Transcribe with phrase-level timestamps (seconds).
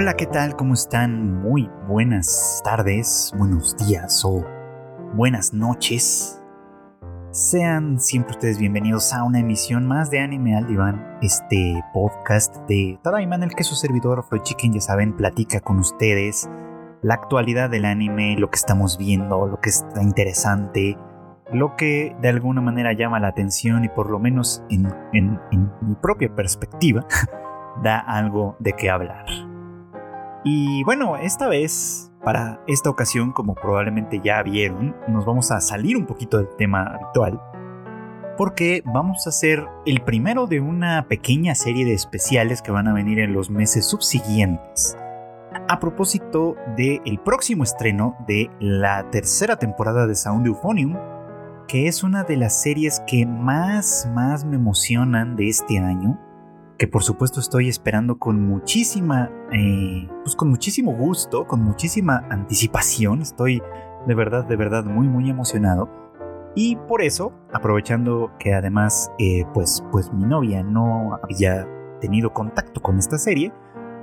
[0.00, 0.56] Hola, ¿qué tal?
[0.56, 1.42] ¿Cómo están?
[1.42, 4.42] Muy buenas tardes, buenos días o
[5.12, 6.42] buenas noches.
[7.32, 12.98] Sean siempre ustedes bienvenidos a una emisión más de Anime al Diván, este podcast de
[13.02, 16.48] Tadaima en el que su servidor Freud Chicken, ya saben, platica con ustedes
[17.02, 20.96] la actualidad del anime, lo que estamos viendo, lo que está interesante,
[21.52, 25.38] lo que de alguna manera llama la atención y por lo menos en, en
[25.82, 27.04] mi propia perspectiva
[27.82, 29.26] da algo de qué hablar.
[30.42, 35.98] Y bueno, esta vez, para esta ocasión, como probablemente ya vieron, nos vamos a salir
[35.98, 37.40] un poquito del tema habitual.
[38.38, 42.94] Porque vamos a hacer el primero de una pequeña serie de especiales que van a
[42.94, 44.96] venir en los meses subsiguientes.
[45.68, 50.96] A propósito del próximo estreno de la tercera temporada de Sound Euphonium,
[51.68, 56.18] que es una de las series que más, más me emocionan de este año
[56.80, 63.20] que por supuesto estoy esperando con muchísima, eh, pues con muchísimo gusto, con muchísima anticipación.
[63.20, 63.62] Estoy
[64.06, 65.90] de verdad, de verdad muy, muy emocionado.
[66.54, 71.68] Y por eso, aprovechando que además, eh, pues, pues mi novia no había
[72.00, 73.52] tenido contacto con esta serie,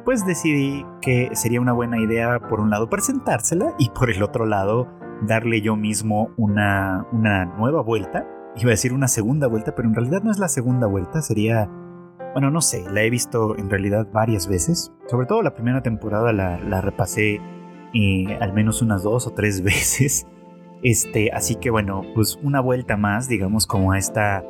[0.05, 4.45] pues decidí que sería una buena idea, por un lado, presentársela y por el otro
[4.45, 4.87] lado,
[5.23, 8.27] darle yo mismo una, una nueva vuelta.
[8.55, 11.71] Iba a decir una segunda vuelta, pero en realidad no es la segunda vuelta, sería
[12.37, 14.91] bueno, no sé, la he visto en realidad varias veces.
[15.07, 17.41] Sobre todo la primera temporada la, repasé
[17.95, 20.27] eh, al menos unas dos o tres veces.
[20.83, 24.45] Este, así que bueno, pues una vuelta más, digamos, como a esta,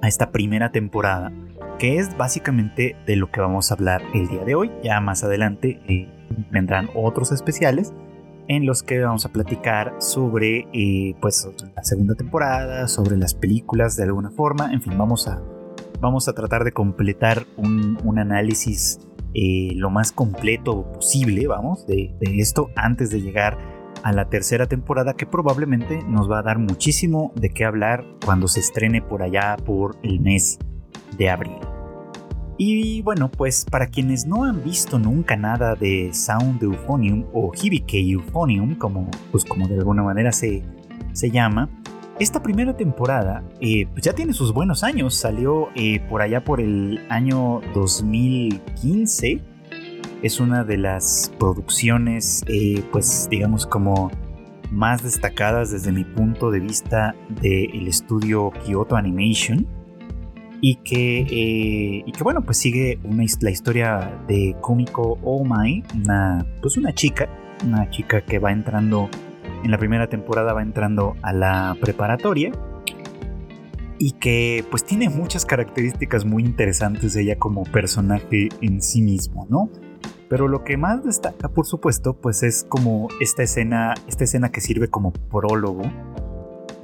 [0.00, 1.32] a esta primera temporada,
[1.80, 4.70] que es básicamente de lo que vamos a hablar el día de hoy.
[4.84, 6.08] Ya más adelante eh,
[6.52, 7.92] vendrán otros especiales
[8.46, 13.96] en los que vamos a platicar sobre eh, pues la segunda temporada, sobre las películas
[13.96, 15.42] de alguna forma, en fin, vamos a
[16.00, 19.00] vamos a tratar de completar un, análisis
[19.34, 23.58] eh, lo más completo posible, vamos, de, esto antes de llegar
[24.02, 28.48] a la tercera temporada que probablemente nos va a dar muchísimo de qué hablar cuando
[28.48, 30.58] se estrene por allá por el mes
[31.16, 31.56] de abril.
[32.60, 38.00] Y bueno, pues para quienes no han visto nunca nada de Sound Euphonium o Hibike
[38.00, 40.64] Euphonium, como, pues como de alguna manera se,
[41.12, 41.68] se llama,
[42.18, 46.60] esta primera temporada eh, pues ya tiene sus buenos años, salió eh, por allá por
[46.60, 49.40] el año 2015.
[50.22, 54.10] Es una de las producciones, eh, pues digamos como
[54.72, 59.66] más destacadas desde mi punto de vista del estudio Kyoto Animation.
[60.60, 61.24] Y que,
[62.04, 67.28] y que bueno, pues sigue una, la historia de Kumiko Omai, una, pues una chica,
[67.64, 69.08] una chica que va entrando
[69.64, 72.52] en la primera temporada va entrando a la preparatoria
[73.98, 79.46] y que pues tiene muchas características muy interesantes de ella como personaje en sí mismo,
[79.50, 79.70] ¿no?
[80.28, 84.60] Pero lo que más destaca, por supuesto, pues es como esta escena, esta escena que
[84.60, 85.82] sirve como prólogo,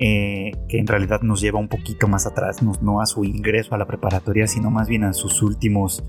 [0.00, 3.74] eh, que en realidad nos lleva un poquito más atrás, no, no, a su ingreso
[3.74, 6.02] a la preparatoria, sino más bien a sus últimos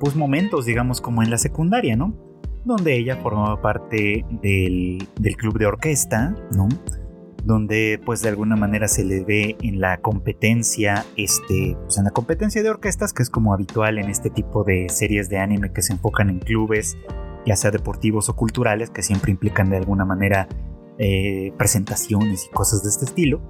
[0.00, 2.14] pues, momentos, digamos, como en la secundaria, ¿no?
[2.66, 6.68] Donde ella formaba parte del, club de orquesta, ¿no?
[7.44, 12.10] donde pues de alguna manera se le ve en la competencia, este, pues en la
[12.10, 15.80] competencia de orquestas, que es como habitual en este tipo de series de anime que
[15.80, 16.98] se enfocan en clubes,
[17.46, 20.48] ya sea deportivos o culturales, que siempre implican de alguna manera
[20.98, 23.40] eh, presentaciones y cosas de este estilo,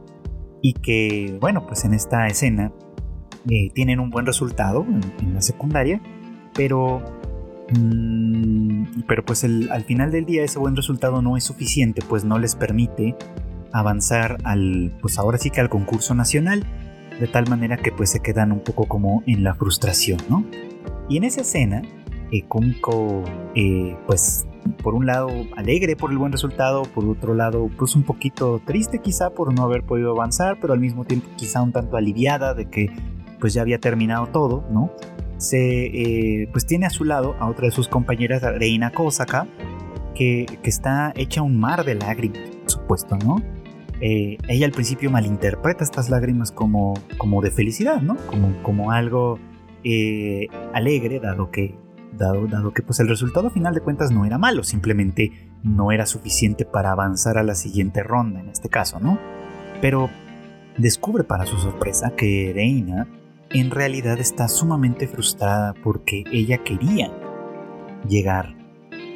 [0.61, 2.73] y que, bueno, pues en esta escena
[3.49, 4.85] eh, tienen un buen resultado
[5.21, 6.03] en la secundaria,
[6.53, 7.03] pero
[7.73, 12.39] Mm, pero pues al final del día ese buen resultado no es suficiente, pues no
[12.39, 13.17] les permite
[13.73, 16.65] avanzar al, pues ahora sí que al concurso nacional,
[17.19, 20.45] de tal manera que pues se quedan un poco como en la frustración, ¿no?
[21.09, 21.83] Y en esa escena,
[22.31, 24.47] eh, cómico, eh, pues
[24.83, 29.01] por un lado alegre por el buen resultado, por otro lado pues un poquito triste
[29.01, 32.69] quizá por no haber podido avanzar, pero al mismo tiempo quizá un tanto aliviada de
[32.69, 32.91] que
[33.41, 34.91] pues ya había terminado todo, ¿no?
[35.39, 39.47] Se eh, pues tiene a su lado a otra de sus compañeras, Reina Kosaka,
[40.15, 43.43] que, que está hecha un mar de lágrimas, por supuesto, ¿no?
[44.01, 48.17] Eh, ella al principio malinterpreta estas lágrimas como, como de felicidad, ¿no?
[48.27, 49.39] Como, como algo
[49.85, 51.75] eh, alegre, dado que,
[52.13, 56.07] dado, dado que pues el resultado final de cuentas no era malo, simplemente no era
[56.07, 59.19] suficiente para avanzar a la siguiente ronda en este caso, ¿no?
[59.81, 60.11] Pero
[60.77, 63.09] descubre para su sorpresa que Reina
[63.61, 67.13] en realidad está sumamente frustrada porque ella quería
[68.09, 68.55] llegar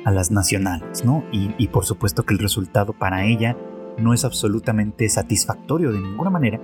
[0.05, 1.25] a las nacionales, ¿no?
[1.33, 3.57] Y, por supuesto que el resultado para ella
[3.99, 6.61] no es absolutamente satisfactorio de ninguna manera.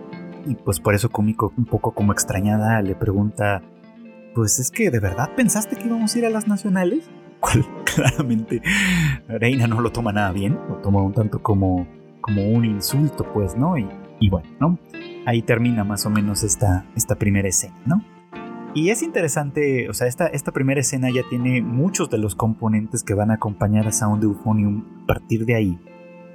[0.47, 3.63] Y pues por eso Kumiko, un poco como extrañada, le pregunta,
[4.35, 7.11] pues es que de verdad pensaste que íbamos a ir a las nacionales?
[7.95, 8.63] claramente
[9.29, 11.87] Reina no lo toma nada bien, lo toma un tanto como,
[12.21, 13.77] como un insulto, pues, ¿no?
[13.77, 14.79] Y bueno, ¿no?
[15.27, 18.03] Ahí termina más o menos esta, esta primera escena, ¿no?
[18.75, 23.03] Y es interesante, o sea, esta, esta primera escena ya tiene muchos de los componentes
[23.03, 25.79] que van a acompañar a Sound Euphonium a partir de ahí.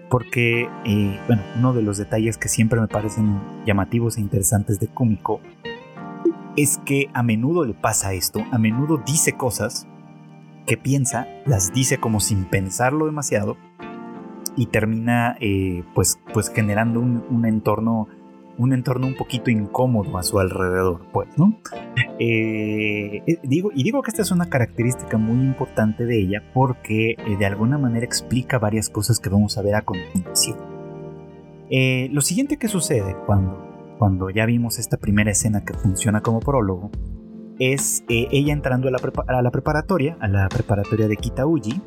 [0.10, 4.88] Porque, eh, bueno, uno de los detalles que siempre me parecen llamativos e interesantes de
[4.88, 5.40] Kumiko
[6.58, 9.88] es que a menudo le pasa esto, a menudo dice cosas
[10.66, 13.58] que piensa, las dice como sin pensarlo demasiado
[14.56, 18.08] y termina eh, pues, pues generando un, entorno
[18.58, 21.60] un entorno un poquito incómodo a su alrededor, pues, ¿no?
[22.20, 27.16] Eh, eh, digo, y digo que esta es una característica muy importante de ella porque
[27.40, 30.58] de alguna manera explica varias cosas que vamos a ver a continuación.
[32.12, 36.92] lo siguiente que sucede cuando, cuando ya vimos esta primera escena que funciona como prólogo
[37.60, 41.82] es ella entrando a la, a la, preparatoria, a la preparatoria de Kitauji,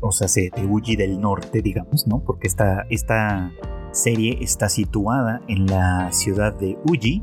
[0.00, 2.20] o sea, de Uji del norte, digamos, ¿no?
[2.20, 3.52] Porque esta, esta
[3.92, 7.22] serie está situada en la ciudad de Uji,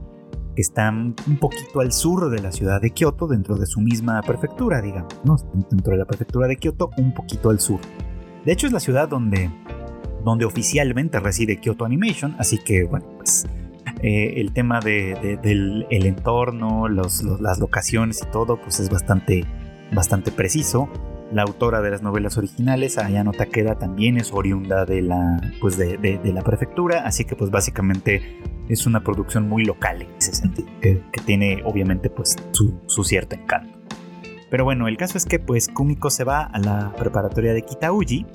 [0.55, 4.21] que está un poquito al sur de la ciudad de Kioto, dentro de su misma
[4.21, 5.35] prefectura, digamos, ¿no?
[5.69, 7.79] Dentro de la prefectura de Kioto, un poquito al sur.
[8.43, 9.51] De hecho, es la ciudad donde,
[10.23, 13.45] donde oficialmente reside Kyoto Animation, así que, bueno, pues
[14.01, 19.45] eh, el tema del el entorno, las locaciones y todo, pues es bastante,
[19.93, 20.89] bastante preciso.
[21.31, 26.19] La autora de las novelas originales, Ayano Takeda, también es oriunda de la, pues de,
[26.23, 28.39] la prefectura, así que pues básicamente
[28.69, 33.35] es una producción muy local en ese sentido, que, tiene obviamente pues su, su, cierto
[33.35, 33.77] encanto.
[34.49, 38.25] Pero bueno, el caso es que pues Kumiko se va a la preparatoria de Kitauji,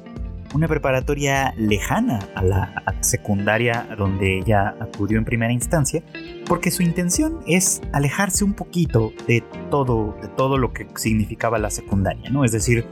[0.54, 6.02] una preparatoria lejana a la, secundaria donde ella acudió en primera instancia,
[6.46, 11.70] porque su intención es alejarse un poquito de todo, de todo lo que significaba la
[11.70, 12.44] secundaria, ¿no?
[12.44, 12.86] Es decir,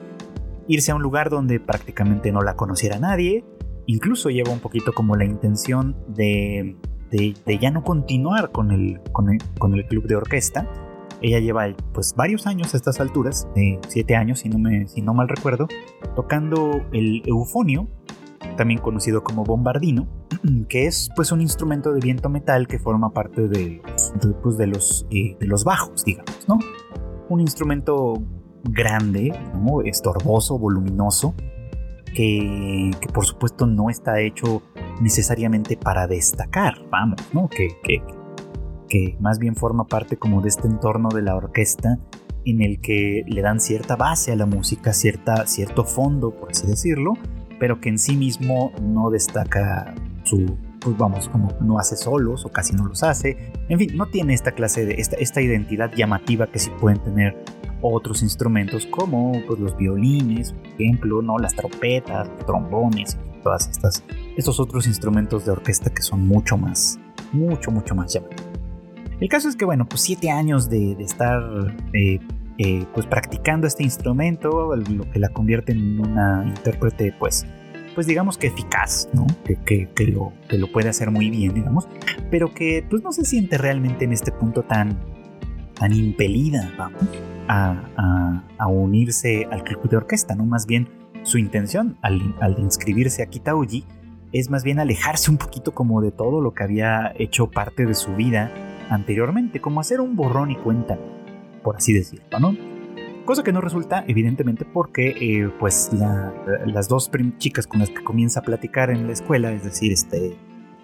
[0.66, 3.44] irse a un lugar donde prácticamente no la conociera nadie,
[3.86, 6.76] incluso lleva un poquito como la intención de,
[7.10, 10.68] de, ya no continuar con el, con el, con el club de orquesta,
[11.22, 15.02] ella lleva pues varios años a estas alturas, de siete años si no, me, si
[15.02, 15.68] no mal recuerdo,
[16.16, 17.88] tocando el eufonio,
[18.56, 20.08] también conocido como bombardino,
[20.68, 23.82] que es pues un instrumento de viento metal que forma parte de,
[24.42, 26.58] pues, de, los, eh, de los bajos, digamos, ¿no?
[27.28, 28.14] Un instrumento
[28.64, 29.82] grande, ¿no?
[29.82, 31.34] estorboso, voluminoso,
[32.14, 34.62] que, que, por supuesto no está hecho
[35.00, 37.48] necesariamente para destacar, vamos, ¿no?
[37.48, 38.02] Que, que,
[38.90, 41.98] que más bien forma parte como de este entorno de la orquesta
[42.44, 46.66] en el que le dan cierta base a la música, cierta, cierto fondo, por así
[46.66, 47.14] decirlo,
[47.58, 49.94] pero que en sí mismo no destaca
[50.24, 53.52] su, pues vamos, como no hace solos o casi no los hace.
[53.68, 57.44] En fin, no tiene esta clase de, esta, esta identidad llamativa que sí pueden tener
[57.82, 61.38] otros instrumentos como pues, los violines, por ejemplo, ¿no?
[61.38, 64.02] las trompetas, los trombones, todas estas,
[64.36, 66.98] estos otros instrumentos de orquesta que son mucho más,
[67.32, 68.49] mucho, mucho más llamativos.
[69.20, 71.42] El caso es que, bueno, pues siete años de, estar
[71.92, 72.18] eh,
[72.94, 77.46] pues practicando este instrumento, lo que la convierte en una intérprete, pues,
[77.94, 79.26] pues digamos que eficaz, ¿no?
[79.44, 81.86] Que, que, lo, que lo puede hacer muy bien, digamos,
[82.30, 84.98] pero que pues no se siente realmente en este punto tan,
[85.74, 86.70] tan impelida,
[87.48, 90.46] a, a, unirse al club de orquesta, ¿no?
[90.46, 90.88] Más bien
[91.24, 93.84] su intención al, al inscribirse a Kitauji
[94.32, 97.94] es más bien alejarse un poquito como de todo lo que había hecho parte de
[97.94, 98.52] su vida
[98.90, 100.98] anteriormente, como hacer un borrón y cuenta,
[101.62, 102.54] por así decirlo, ¿no?
[103.24, 105.90] Cosa que no resulta, evidentemente, porque eh, pues
[106.66, 110.36] las dos chicas con las que comienza a platicar en la escuela, es decir, este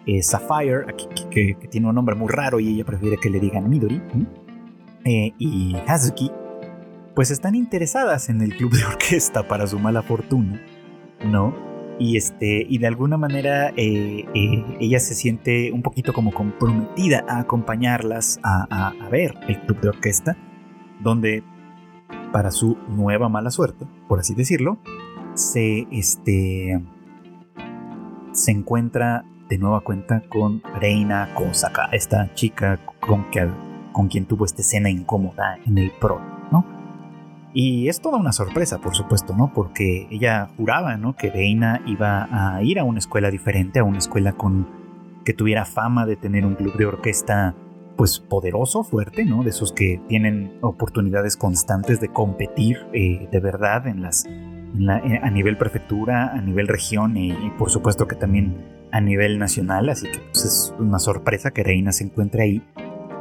[0.07, 3.69] eh, Sapphire, aquí, que, tiene un nombre muy raro y ella prefiere que le digan
[3.69, 4.01] Midori,
[5.05, 6.31] eh, y Hazuki,
[7.15, 10.63] pues están interesadas en el club de orquesta para su mala fortuna,
[11.25, 11.66] ¿no?
[11.99, 17.25] Y este y de alguna manera eh, eh, ella se siente un poquito como comprometida
[17.29, 20.37] a acompañarlas a, ver el club de orquesta
[21.01, 21.43] donde
[22.33, 24.79] para su nueva mala suerte por así decirlo
[25.35, 26.83] se este
[28.33, 33.27] se encuentra de nueva cuenta con Reina Kosaka esta chica con,
[33.93, 36.76] con quien tuvo esta escena incómoda en el pro ¿no?
[37.59, 39.51] Y es toda una sorpresa, por supuesto, ¿no?
[39.55, 41.17] Porque ella juraba, ¿no?
[41.17, 44.69] Que Reina iba a ir a una escuela diferente, a una escuela con
[45.25, 47.55] que tuviera fama de tener un club de orquesta
[47.97, 49.43] pues poderoso, fuerte, ¿no?
[49.43, 55.31] De esos que tienen oportunidades constantes de competir eh, de verdad en las, eh, a
[55.31, 60.19] nivel prefectura, a nivel región y, por supuesto que también a nivel nacional, así que
[60.19, 62.63] pues, es una sorpresa que Reina se encuentre ahí.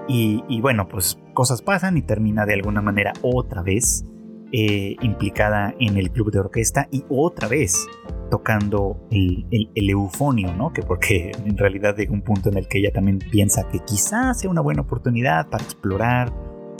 [0.09, 4.05] Y, y bueno, pues cosas pasan y termina de alguna manera otra vez
[4.51, 7.87] eh, implicada en el club de orquesta y otra vez
[8.29, 10.71] tocando el, eufonio, ¿no?
[10.71, 14.39] Que porque en realidad llega un punto en el que ella también piensa que quizás
[14.39, 16.33] sea una buena oportunidad para explorar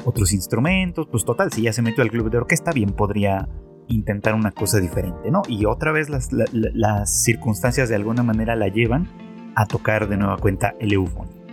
[0.06, 3.50] otros instrumentos, pues total, si ya se metió al club de orquesta, bien podría
[3.88, 5.42] intentar una cosa diferente, ¿no?
[5.48, 9.08] Y otra vez las, las circunstancias de alguna manera la llevan
[9.56, 11.46] a tocar de nueva cuenta el eufonio.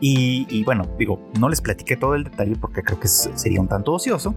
[0.00, 3.92] Y, bueno, digo, no les platiqué todo el detalle porque creo que sería un tanto
[3.92, 4.34] ocioso,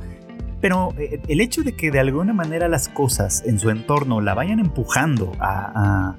[0.61, 4.33] pero eh, el hecho de que de alguna manera las cosas en su entorno la
[4.33, 6.15] vayan empujando a,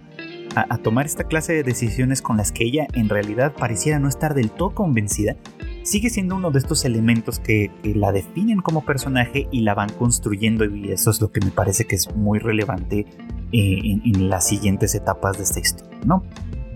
[0.83, 4.51] tomar esta clase de decisiones con las que ella en realidad pareciera no estar del
[4.51, 5.37] todo convencida,
[5.83, 10.67] sigue siendo uno de estos elementos que, la definen como personaje y la van construyendo
[10.67, 13.07] y eso es lo que me parece que es muy relevante
[13.53, 16.23] eh, en, en, las siguientes etapas de esta historia, ¿no?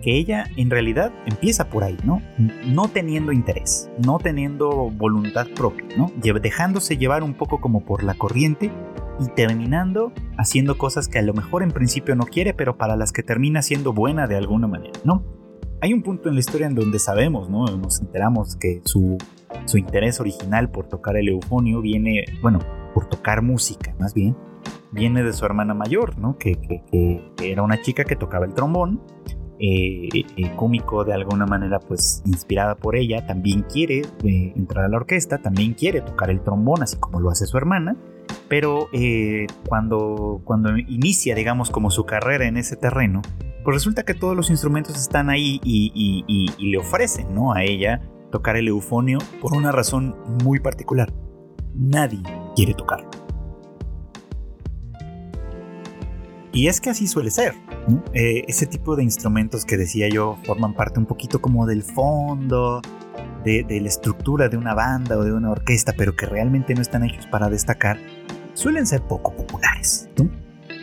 [0.07, 2.23] Ella en realidad empieza por ahí, ¿no?
[2.67, 6.11] No teniendo interés, no teniendo voluntad propia, ¿no?
[6.17, 8.71] Dejándose llevar un poco como por la corriente
[9.19, 13.13] y terminando haciendo cosas que a lo mejor en principio no quiere, pero para las
[13.13, 15.25] que termina siendo buena de alguna manera, ¿no?
[15.81, 17.67] Hay un punto en la historia en donde sabemos, ¿no?
[17.67, 19.19] Nos enteramos que su,
[19.67, 22.61] su interés original por tocar el eufonio viene, bueno,
[22.95, 24.37] por tocar música, más bien,
[24.93, 26.39] viene de su hermana mayor, ¿no?
[26.39, 29.03] Que, que era una chica que tocaba el trombón
[29.59, 34.89] eh, eh, cómico de alguna manera pues inspirada por ella, también quiere eh, entrar a
[34.89, 37.97] la orquesta, también quiere tocar el trombón así como lo hace su hermana,
[38.49, 38.89] pero
[39.69, 43.23] cuando, cuando inicia digamos como su carrera en ese terreno,
[43.65, 47.53] pues resulta que todos los instrumentos están ahí y, le ofrecen ¿no?
[47.53, 51.13] a ella tocar el eufonio por una razón muy particular.
[51.75, 52.23] Nadie
[52.55, 53.06] quiere tocarlo.
[56.57, 57.55] Y es que así suele ser.
[58.15, 62.81] Eh, ese tipo de instrumentos que decía yo forman parte un poquito como del fondo,
[63.45, 67.05] de, la estructura de una banda o de una orquesta, pero que realmente no están
[67.05, 67.99] hechos para destacar,
[68.55, 70.09] suelen ser poco populares.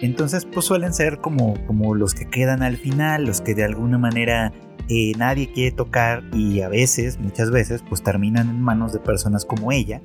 [0.03, 1.55] Entonces, pues suelen ser como,
[1.95, 4.53] los que quedan al final, los que de alguna manera
[4.89, 9.43] eh, nadie quiere tocar y a veces, muchas veces, pues terminan en manos de personas
[9.43, 10.03] como ella,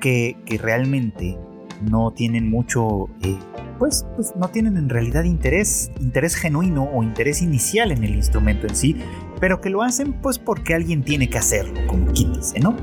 [0.00, 1.38] que realmente
[1.84, 3.38] no tienen mucho, eh,
[3.78, 8.66] pues, pues no tienen en realidad interés, interés genuino o interés inicial en el instrumento
[8.66, 8.96] en sí,
[9.40, 12.76] pero que lo hacen pues porque alguien tiene que hacerlo, como quien dice, ¿no?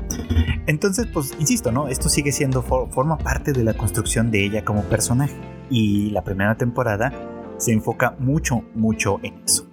[0.66, 1.88] Entonces, pues, insisto, ¿no?
[1.88, 5.34] Esto sigue siendo, forma parte de la construcción de ella como personaje.
[5.70, 7.12] Y la primera temporada
[7.56, 9.68] se enfoca mucho, mucho en eso.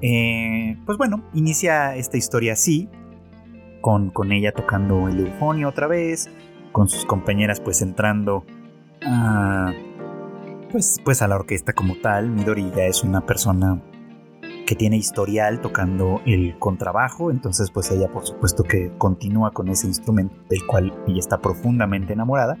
[0.00, 2.88] Eh, pues bueno, inicia esta historia así,
[3.80, 6.30] con, con ella tocando el eufonio otra vez,
[6.74, 8.44] con sus compañeras pues entrando
[9.06, 9.72] a,
[10.72, 12.30] pues, pues a la orquesta como tal.
[12.30, 13.80] Midori ya es una persona
[14.66, 19.86] que tiene historial tocando el contrabajo, entonces pues ella por supuesto que continúa con ese
[19.86, 22.58] instrumento del cual ella está profundamente enamorada.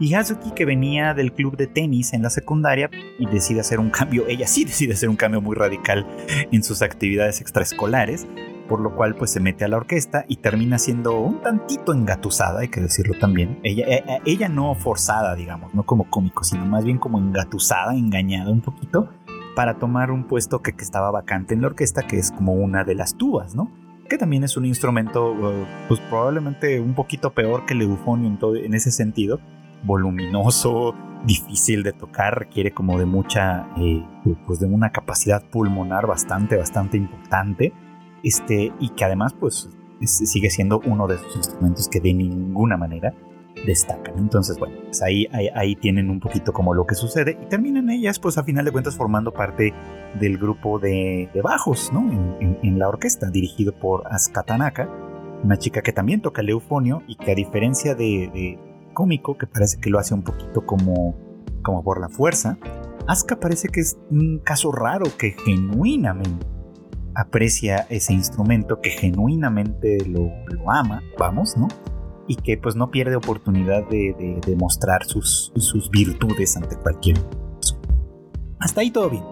[0.00, 2.90] Y Hazuki que venía del club de tenis en la secundaria
[3.20, 6.04] y decide hacer un cambio, ella sí decide hacer un cambio muy radical
[6.50, 8.26] en sus actividades extraescolares
[8.68, 12.60] por lo cual pues se mete a la orquesta y termina siendo un tantito engatusada,
[12.60, 13.58] hay que decirlo también.
[13.62, 17.94] Ella, eh, eh, ella no forzada, digamos, no como cómico, sino más bien como engatusada,
[17.94, 19.08] engañada un poquito,
[19.54, 22.94] para tomar un puesto que, estaba vacante en la orquesta, que es como una de
[22.94, 23.70] las tubas, ¿no?
[24.08, 28.38] Que también es un instrumento, uh, pues probablemente un poquito peor que el eufonio en,
[28.38, 29.40] todo, en ese sentido,
[29.84, 34.04] voluminoso, difícil de tocar, requiere como de mucha, eh,
[34.46, 37.72] pues de una capacidad pulmonar bastante, bastante importante
[38.22, 39.68] este, y que además pues
[40.04, 43.14] sigue siendo uno de esos instrumentos que de ninguna manera
[43.66, 44.18] destacan.
[44.18, 48.38] Entonces, bueno, pues ahí, tienen un poquito como lo que sucede y terminan ellas, pues
[48.38, 49.72] a final de cuentas, formando parte
[50.18, 52.00] del grupo de, bajos, ¿no?
[52.40, 54.88] En, la orquesta, dirigido por Asuka Tanaka,
[55.44, 58.58] una chica que también toca el eufonio y que a diferencia de, de
[58.94, 61.14] cómico, que parece que lo hace un poquito como,
[61.62, 62.58] como por la fuerza,
[63.06, 66.46] Asuka parece que es un caso raro que genuinamente
[67.14, 70.30] aprecia ese instrumento, que genuinamente lo,
[70.70, 71.68] ama, vamos, ¿no?
[72.28, 77.18] Y que pues no pierde oportunidad de, de, mostrar sus, sus, virtudes ante cualquier
[78.60, 79.24] Hasta ahí todo bien.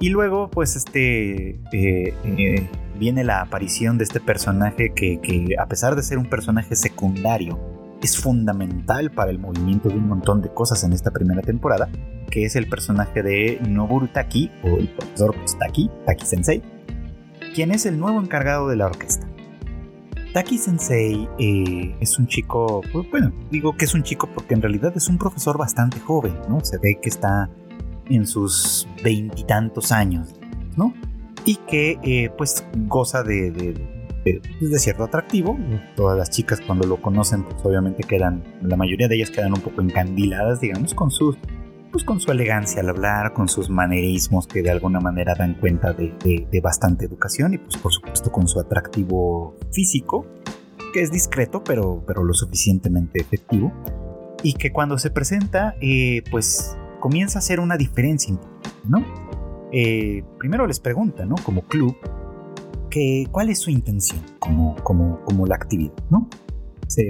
[0.00, 5.66] Y luego pues este eh, eh, viene la aparición de este personaje que, que a
[5.66, 7.58] pesar de ser un personaje secundario,
[8.02, 11.88] es fundamental para el movimiento de un montón de cosas en esta primera temporada,
[12.30, 16.62] que es el personaje de Noburu Taki, o el profesor Taki, Taki Sensei,
[17.54, 19.26] quien es el nuevo encargado de la orquesta.
[20.32, 24.62] Taki Sensei eh, es un chico, pues, bueno, digo que es un chico porque en
[24.62, 26.62] realidad es un profesor bastante joven, ¿no?
[26.64, 27.48] Se ve que está
[28.06, 30.34] en sus veintitantos años,
[30.76, 30.92] ¿no?
[31.44, 35.58] Y que eh, pues goza de, de, pues, de, cierto atractivo.
[35.96, 39.60] Todas las chicas cuando lo conocen, pues obviamente quedan, la mayoría de ellas quedan un
[39.60, 41.36] poco encandiladas, digamos, con sus
[41.90, 45.92] pues con su elegancia al hablar, con sus manerismos que de alguna manera dan cuenta
[45.92, 46.14] de,
[46.50, 50.26] de, bastante educación y pues por supuesto con su atractivo físico,
[50.92, 53.72] que es discreto pero, pero lo suficientemente efectivo
[54.42, 58.38] y que cuando se presenta eh, pues comienza a hacer una diferencia,
[58.84, 59.04] ¿no?
[59.72, 61.36] Eh, primero les pregunta, ¿no?
[61.44, 61.96] Como club,
[62.90, 66.28] que, ¿cuál es su intención como, como, como la actividad, ¿no?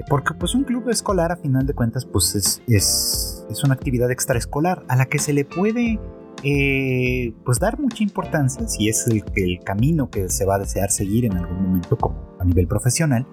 [0.08, 4.10] Porque pues un club escolar a final de cuentas pues es, es, es una actividad
[4.10, 5.98] extraescolar a la que se le puede
[6.44, 10.90] eh, pues dar mucha importancia si es el, el, camino que se va a desear
[10.90, 13.26] seguir en algún momento como a nivel profesional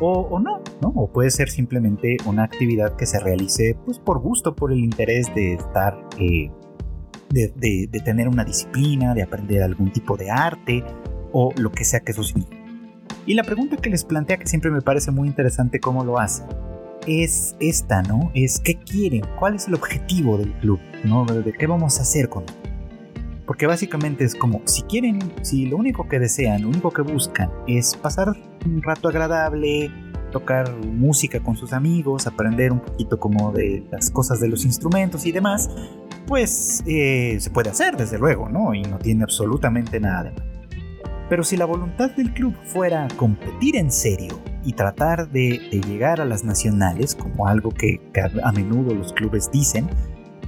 [0.00, 0.88] o, o, no, ¿no?
[0.94, 5.34] O puede ser simplemente una actividad que se realice pues por gusto, por el interés
[5.34, 6.50] de estar, eh,
[7.30, 10.84] de, de, de, tener una disciplina, de aprender algún tipo de arte
[11.32, 12.57] o lo que sea que eso signifique.
[13.28, 16.44] Y la pregunta que les plantea, que siempre me parece muy interesante cómo lo hace,
[17.06, 18.30] es esta, ¿no?
[18.32, 21.26] Es qué quieren, cuál es el objetivo del club, ¿no?
[21.26, 22.44] De qué vamos a hacer con
[23.44, 27.50] porque básicamente es como, si quieren, si lo único que desean, lo único que buscan
[27.66, 29.90] es pasar un rato agradable,
[30.30, 35.24] tocar música con sus amigos, aprender un poquito como de las cosas de los instrumentos
[35.26, 35.70] y demás,
[36.26, 38.74] pues eh, se puede hacer, desde luego, ¿no?
[38.74, 40.57] Y no tiene absolutamente nada de malo.
[41.28, 46.24] Pero si la voluntad del club fuera competir en serio y tratar de, llegar a
[46.24, 48.00] las nacionales, como algo que,
[48.42, 49.88] a menudo los clubes dicen,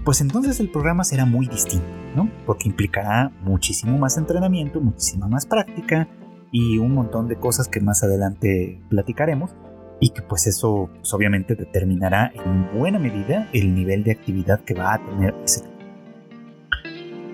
[0.04, 2.30] pues entonces el programa será muy distinto, ¿no?
[2.46, 6.08] Porque implicará muchísimo más entrenamiento, muchísima más práctica
[6.50, 9.54] y un montón de cosas que más adelante platicaremos
[10.00, 14.94] y que pues eso obviamente determinará en buena medida el nivel de actividad que va
[14.94, 15.60] a tener ese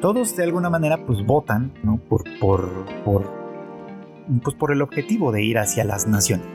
[0.01, 1.99] todos de alguna manera pues votan ¿no?
[1.99, 3.33] por, por, por,
[4.43, 6.47] pues, por el objetivo de ir hacia las naciones.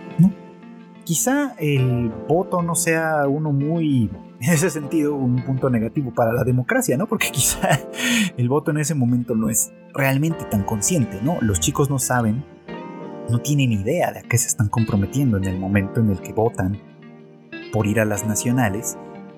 [1.03, 6.43] Quizá el voto no sea uno muy, en ese sentido, un punto negativo para la
[6.43, 7.07] democracia, ¿no?
[7.07, 7.79] Porque quizá
[8.37, 11.37] el voto en ese momento no es realmente tan consciente, ¿no?
[11.41, 12.45] Los chicos no saben,
[13.29, 16.33] no tienen idea de a qué se están comprometiendo en el momento en el que
[16.33, 16.79] votan
[17.73, 18.97] por ir a las nacionales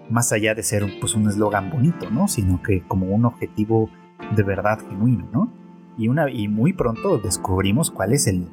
[0.09, 2.27] más allá de ser pues, un eslogan bonito, ¿no?
[2.27, 3.89] Sino que como un objetivo
[4.35, 5.51] de verdad genuino, ¿no?
[5.97, 8.47] Y, una, y muy pronto descubrimos cuál es el,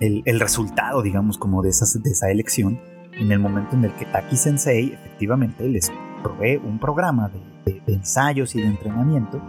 [0.00, 2.80] el, resultado, digamos, como de, esas, de esa elección,
[3.12, 7.28] en el momento en el que Taki Sensei efectivamente les provee un programa
[7.64, 9.40] de, ensayos y de entrenamiento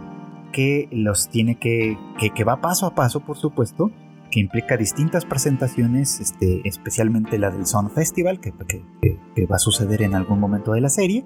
[0.52, 1.98] que los tiene que,
[2.34, 3.90] que, va paso a paso, por supuesto,
[4.40, 8.52] implica distintas presentaciones, este, especialmente la del Sound Festival, que,
[9.02, 11.24] que, va a suceder en algún momento de la serie,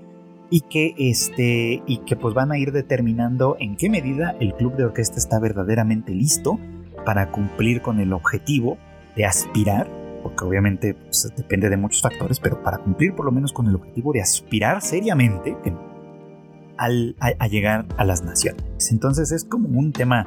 [0.50, 4.74] y que, este, y que pues van a ir determinando en qué medida el club
[4.76, 6.58] de orquesta está verdaderamente listo
[7.04, 8.76] para cumplir con el objetivo
[9.16, 9.88] de aspirar,
[10.22, 13.74] porque obviamente pues, depende de muchos factores, pero para cumplir por lo menos con el
[13.76, 15.56] objetivo de aspirar seriamente
[16.76, 18.64] al, a, llegar a las naciones.
[18.90, 20.26] Entonces es como un tema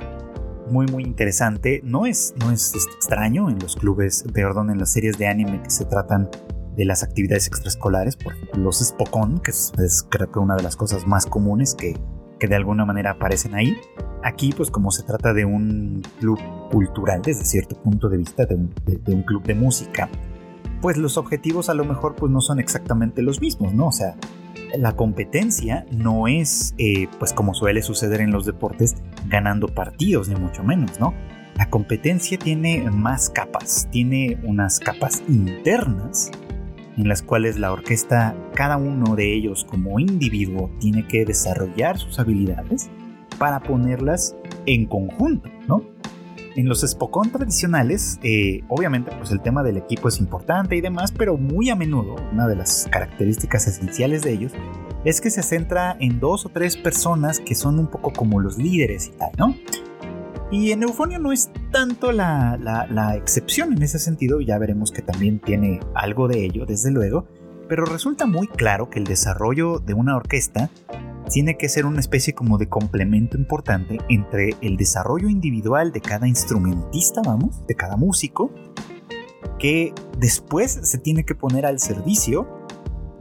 [0.70, 1.82] muy muy interesante.
[1.84, 5.70] No es, no es extraño en los clubes, perdón, en las series de anime que
[5.70, 6.30] se tratan
[6.76, 9.72] de las actividades extraescolares, por ejemplo, los Spokon, que es,
[10.10, 11.96] creo que una de las cosas más comunes que,
[12.40, 13.78] que de alguna manera aparecen ahí.
[14.24, 16.40] Aquí, pues como se trata de un club
[16.72, 20.10] cultural desde cierto punto de vista, de un, de, un club de música,
[20.82, 23.88] pues los objetivos a lo mejor pues no son exactamente los mismos, ¿no?
[23.88, 24.16] O sea,
[24.78, 28.96] la competencia no es, eh, pues como suele suceder en los deportes,
[29.28, 31.14] ganando partidos, ni mucho menos, ¿no?
[31.56, 36.32] La competencia tiene más capas, tiene unas capas internas
[36.98, 42.20] en las cuales la orquesta, cada uno de ellos como individuo, tiene que desarrollar sus
[42.20, 42.90] habilidades
[43.38, 45.84] para ponerlas en conjunto, ¿no?
[46.56, 51.12] En los Spokon tradicionales, eh, obviamente, pues el tema del equipo es importante y demás,
[51.12, 54.52] pero muy a menudo, una de las características esenciales de ellos
[55.04, 58.58] es que se centra en dos o tres personas que son un poco como los
[58.58, 59.56] líderes y tal, ¿no?
[60.52, 65.02] Y en Eufonio no es tanto la, la, excepción en ese sentido, ya veremos que
[65.02, 67.28] también tiene algo de ello, desde luego,
[67.68, 70.70] pero resulta muy claro que el desarrollo de una orquesta
[71.32, 76.28] tiene que ser una especie como de complemento importante entre el desarrollo individual de cada
[76.28, 78.52] instrumentista, vamos, de cada músico,
[79.58, 82.48] que después se tiene que poner al servicio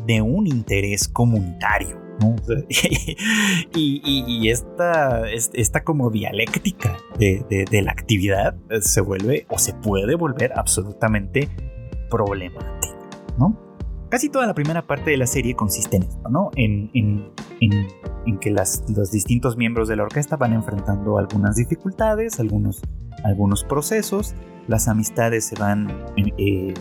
[0.06, 2.02] de un interés comunitario.
[3.74, 11.48] y, esta, esta, como dialéctica de, la actividad se vuelve o se puede volver absolutamente
[12.08, 12.94] problemática,
[13.38, 13.71] ¿no?
[14.12, 16.50] Casi toda la primera parte de la serie consiste en esto, ¿no?
[16.56, 22.82] En, en que las, los distintos miembros de la orquesta van enfrentando algunas dificultades, algunos,
[23.24, 24.34] algunos procesos,
[24.68, 26.74] las amistades se van eh,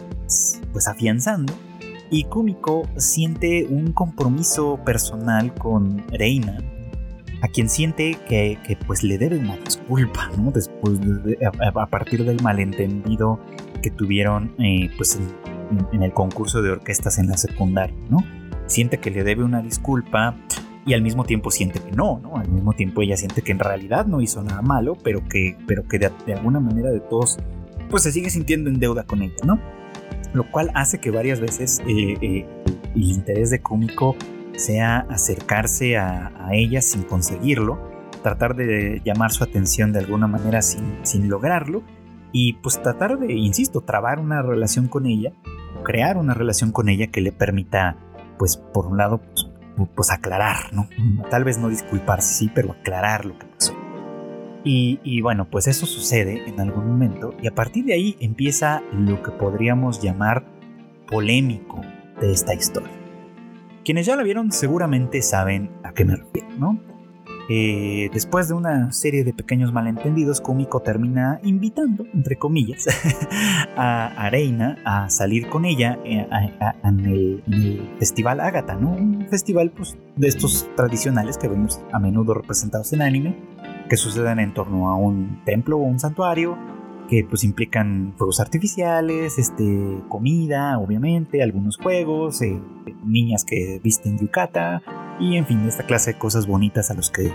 [0.73, 1.53] pues afianzando
[2.09, 6.57] y Kumiko siente un compromiso personal con Reina,
[7.41, 10.51] a quien siente que, pues le debe una disculpa, ¿no?
[10.51, 10.99] Después
[11.63, 13.39] a, partir del malentendido
[13.81, 15.60] que tuvieron eh, pues en,
[15.91, 18.19] en, el concurso de orquestas en la secundaria, ¿no?
[18.67, 20.35] Siente que le debe una disculpa
[20.85, 22.37] y al mismo tiempo siente que no, ¿no?
[22.37, 25.83] Al mismo tiempo ella siente que en realidad no hizo nada malo, pero que, pero
[25.87, 27.37] que de, alguna manera de todos,
[27.89, 29.59] pues se sigue sintiendo en deuda con ella, ¿no?
[30.33, 32.45] Lo cual hace que varias veces eh, eh,
[32.95, 34.15] el interés de Kumiko
[34.55, 37.79] sea acercarse a, ella sin conseguirlo,
[38.23, 41.83] tratar de llamar su atención de alguna manera sin, sin lograrlo,
[42.31, 45.31] y pues tratar de, insisto, trabar una relación con ella,
[45.83, 47.97] crear una relación con ella que le permita,
[48.37, 49.49] pues por un lado, pues,
[49.95, 50.87] pues aclarar, ¿no?
[51.29, 53.73] Tal vez no disculparse, sí, pero aclarar lo que pasó.
[54.63, 59.23] Y, bueno, pues eso sucede en algún momento y a partir de ahí empieza lo
[59.23, 60.45] que podríamos llamar
[61.07, 61.81] polémico
[62.19, 62.91] de esta historia.
[63.83, 66.79] Quienes ya la vieron seguramente saben a qué me refiero, ¿no?
[67.53, 72.87] Eh, después de una serie de pequeños malentendidos, Kumiko termina invitando, entre comillas,
[73.75, 76.25] a, Reina a salir con ella eh,
[76.81, 78.91] en, el, Festival Agatha, ¿no?
[78.91, 83.35] Un festival pues, de estos tradicionales que vemos a menudo representados en anime,
[83.89, 86.57] que suceden en torno a un templo o un santuario,
[87.09, 92.57] que pues implican fuegos artificiales, este, comida, obviamente, algunos juegos, eh,
[93.03, 94.81] niñas que visten yukata
[95.21, 97.31] y en fin, esta clase de cosas bonitas a los que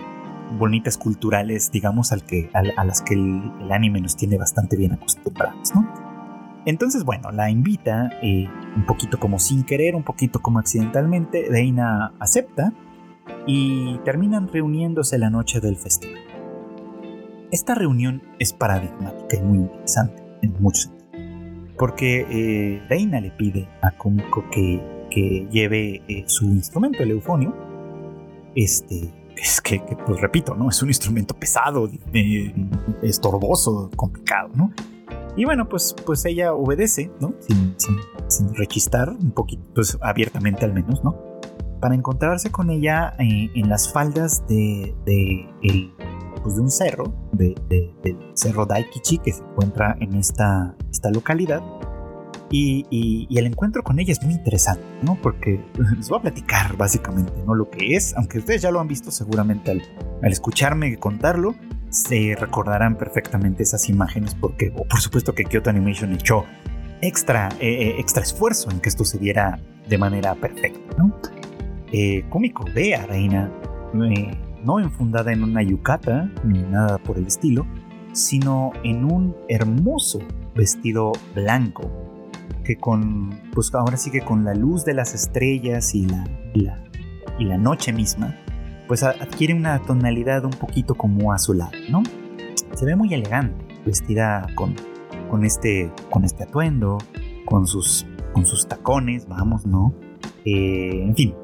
[0.58, 5.74] bonitas culturales, digamos, al que, a, las que el, anime nos tiene bastante bien acostumbrados,
[5.74, 5.88] ¿no?
[6.66, 12.12] Entonces, bueno, la invita, eh, un poquito como sin querer, un poquito como accidentalmente, Reina
[12.18, 12.72] acepta
[13.46, 16.20] y terminan reuniéndose la noche del festival.
[17.52, 23.68] Esta reunión es paradigmática y muy interesante en muchos sentidos, porque eh, Reina le pide
[23.80, 27.54] a Kumiko que, que lleve eh, su instrumento, el eufonio,
[28.56, 30.68] este, es que, pues repito, ¿no?
[30.68, 31.88] Es un instrumento pesado,
[33.02, 34.72] estorboso, complicado, ¿no?
[35.36, 37.34] Y bueno, pues, pues ella obedece, ¿no?
[37.40, 37.76] Sin,
[38.28, 41.40] sin, rechistar, un poquito, pues abiertamente al menos, ¿no?
[41.80, 45.92] Para encontrarse con ella eh, en las faldas de, de el
[46.46, 51.60] pues, de un cerro, de, del cerro Daikichi, que se encuentra en esta, esta localidad.
[52.50, 55.18] Y, el encuentro con ella es muy interesante, ¿no?
[55.20, 55.60] Porque
[55.96, 57.54] les voy a platicar básicamente, ¿no?
[57.54, 59.82] Lo que es, aunque ustedes ya lo han visto seguramente al,
[60.32, 61.54] escucharme contarlo,
[61.90, 66.44] se recordarán perfectamente esas imágenes porque, por supuesto que Kyoto Animation echó
[67.00, 71.16] extra, eh, eh, extra esfuerzo en que esto se diera de manera perfecta, ¿no?
[71.92, 73.50] Eh, cómico de a Reina
[74.64, 77.66] no enfundada en una yucata ni nada por el estilo,
[78.12, 80.18] sino en un hermoso
[80.54, 82.15] vestido blanco
[82.66, 86.26] que con, pues ahora sí que con la luz de las estrellas y la,
[87.38, 88.36] y la noche misma,
[88.88, 92.02] pues adquiere una tonalidad un poquito como azulada, ¿no?
[92.74, 94.74] Se ve muy elegante, vestida con,
[95.30, 96.98] con, este, con este atuendo,
[97.44, 99.94] con sus, con sus tacones, vamos, ¿no?
[100.44, 101.34] Eh, en fin,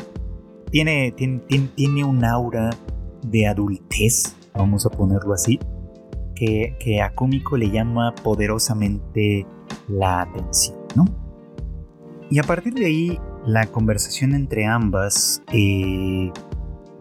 [0.70, 1.40] tiene, tiene,
[1.74, 2.70] tiene un aura
[3.22, 5.58] de adultez, vamos a ponerlo así,
[6.34, 9.46] que, que a Kumiko le llama poderosamente
[9.88, 10.81] la atención,
[12.30, 16.30] Y a partir de ahí, la conversación entre ambas, eh,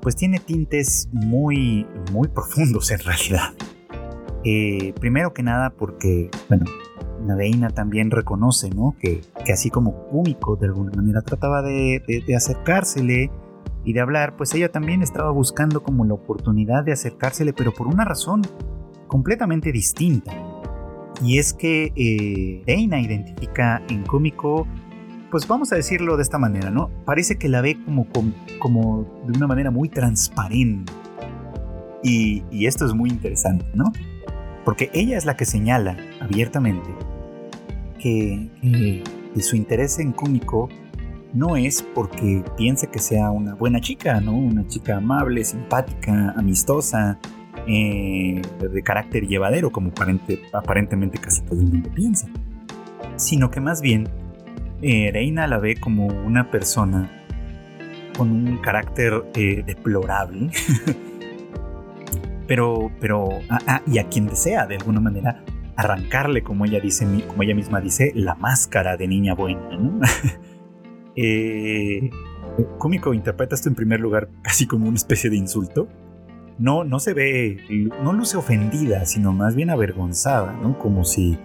[0.02, 3.54] pues tiene tintes muy, muy profundos en realidad.
[4.44, 6.66] Eh, primero que nada porque, bueno,
[7.26, 8.96] Nadeina también reconoce, ¿no?
[9.00, 13.30] Que, que, así como Kumiko de alguna manera trataba de, de, de acercársele,
[13.84, 17.88] y de hablar, pues ella también estaba buscando como la oportunidad de acercársele, pero por
[17.88, 18.42] una razón
[19.08, 20.32] completamente distinta.
[21.22, 24.68] Y es que eh, identifica en Cómico,
[25.30, 26.90] pues vamos a decirlo de esta manera, ¿no?
[27.06, 28.08] Parece que la ve como,
[28.60, 30.92] como, de una manera muy transparente.
[32.04, 33.92] Y, esto es muy interesante, ¿no?
[34.66, 36.90] Porque ella es la que señala abiertamente
[38.00, 38.50] que,
[39.34, 40.70] que su interés en Cómico
[41.34, 44.36] no es porque piense que sea una buena chica, ¿no?
[44.36, 47.20] Una chica amable, simpática, amistosa,
[47.68, 49.92] eh, de carácter llevadero, como
[50.54, 52.28] aparentemente casi todo el mundo piensa.
[53.16, 54.08] Sino que más bien,
[54.82, 57.10] eh, Reina la ve como una persona
[58.18, 60.50] con un carácter eh, deplorable.
[62.48, 65.44] pero, pero, ah, ah, y a quien desea de alguna manera
[65.76, 70.00] arrancarle, como ella dice, como ella misma dice, la máscara de niña buena, ¿no?
[71.14, 72.10] Eh,
[72.78, 75.90] Kumiko interpreta esto en primer lugar casi como una especie de insulto.
[76.62, 80.78] No, no se ve, no luce ofendida, sino más bien avergonzada, ¿no?
[80.78, 81.40] Como si,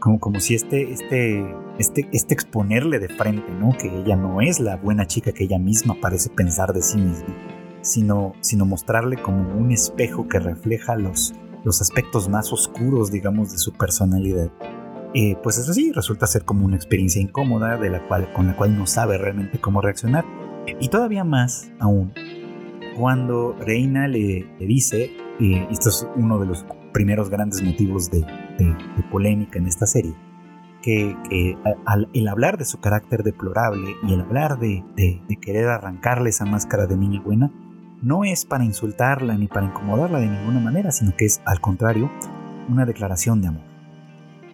[0.00, 1.46] como, como si este, este,
[1.78, 3.70] este, este exponerle de frente, ¿no?
[3.78, 7.36] Que ella no es la buena chica que ella misma parece pensar de sí misma,
[7.82, 13.58] sino, sino mostrarle como un espejo que refleja los, los aspectos más oscuros, digamos, de
[13.58, 14.50] su personalidad.
[15.14, 18.56] Eh, pues eso sí, resulta ser como una experiencia incómoda de la cual, con la
[18.56, 20.24] cual no sabe realmente cómo reaccionar.
[20.80, 22.12] Y todavía más aún,
[22.98, 28.26] cuando Reina le, dice, y esto es uno de los primeros grandes motivos de,
[29.10, 30.14] polémica en esta serie,
[30.82, 31.16] que,
[31.86, 36.44] al, el hablar de su carácter deplorable y el hablar de, de, querer arrancarle esa
[36.44, 37.52] máscara de niña buena,
[38.02, 42.10] no es para insultarla ni para incomodarla de ninguna manera, sino que es, al contrario,
[42.68, 43.64] una declaración de amor.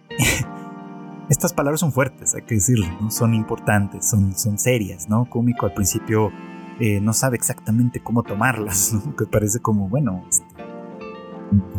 [1.29, 3.09] Estas palabras son fuertes, hay que decirlo, ¿no?
[3.09, 5.25] son importantes, son, son serias, ¿no?
[5.25, 6.31] Cómico al principio
[6.79, 10.45] eh, no sabe exactamente cómo tomarlas, que parece como, bueno, este,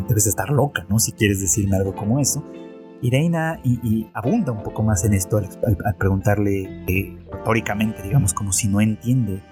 [0.07, 0.99] debes estar loca, ¿no?
[0.99, 2.43] Si quieres decirme algo como eso.
[3.01, 8.51] Y Reina y, abunda un poco más en esto al, preguntarle eh, retóricamente, digamos, como
[8.51, 9.43] si no entiende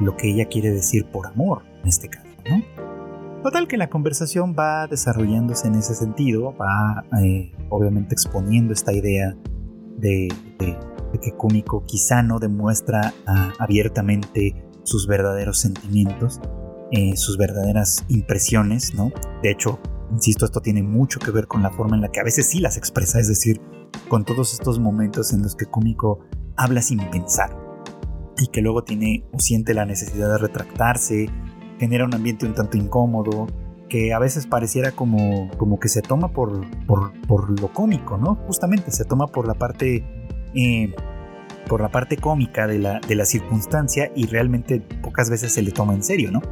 [0.00, 2.62] lo que ella quiere decir por amor, en este caso, ¿no?
[3.42, 9.36] Total que la conversación va desarrollándose en ese sentido, va eh, obviamente exponiendo esta idea
[9.96, 10.28] de,
[11.22, 16.40] que Kumiko quizá no demuestra ah, abiertamente sus verdaderos sentimientos,
[16.90, 19.12] eh, sus verdaderas impresiones, ¿no?
[19.42, 19.78] De hecho,
[20.10, 22.60] insisto, esto tiene mucho que ver con la forma en la que a veces sí
[22.60, 23.60] las expresa, es decir,
[24.08, 26.20] con todos estos momentos en los que Kumiko
[26.56, 27.56] habla sin pensar
[28.38, 31.28] y que luego tiene o siente la necesidad de retractarse
[31.78, 33.46] genera un ambiente un tanto incómodo,
[33.88, 38.34] que a veces pareciera como, como que se toma por, por, lo cómico, ¿no?
[38.46, 40.04] Justamente se toma por la parte,
[40.54, 40.94] eh,
[41.68, 45.70] por la parte cómica de la, de la circunstancia y realmente pocas veces se le
[45.70, 46.42] toma en serio, ¿no?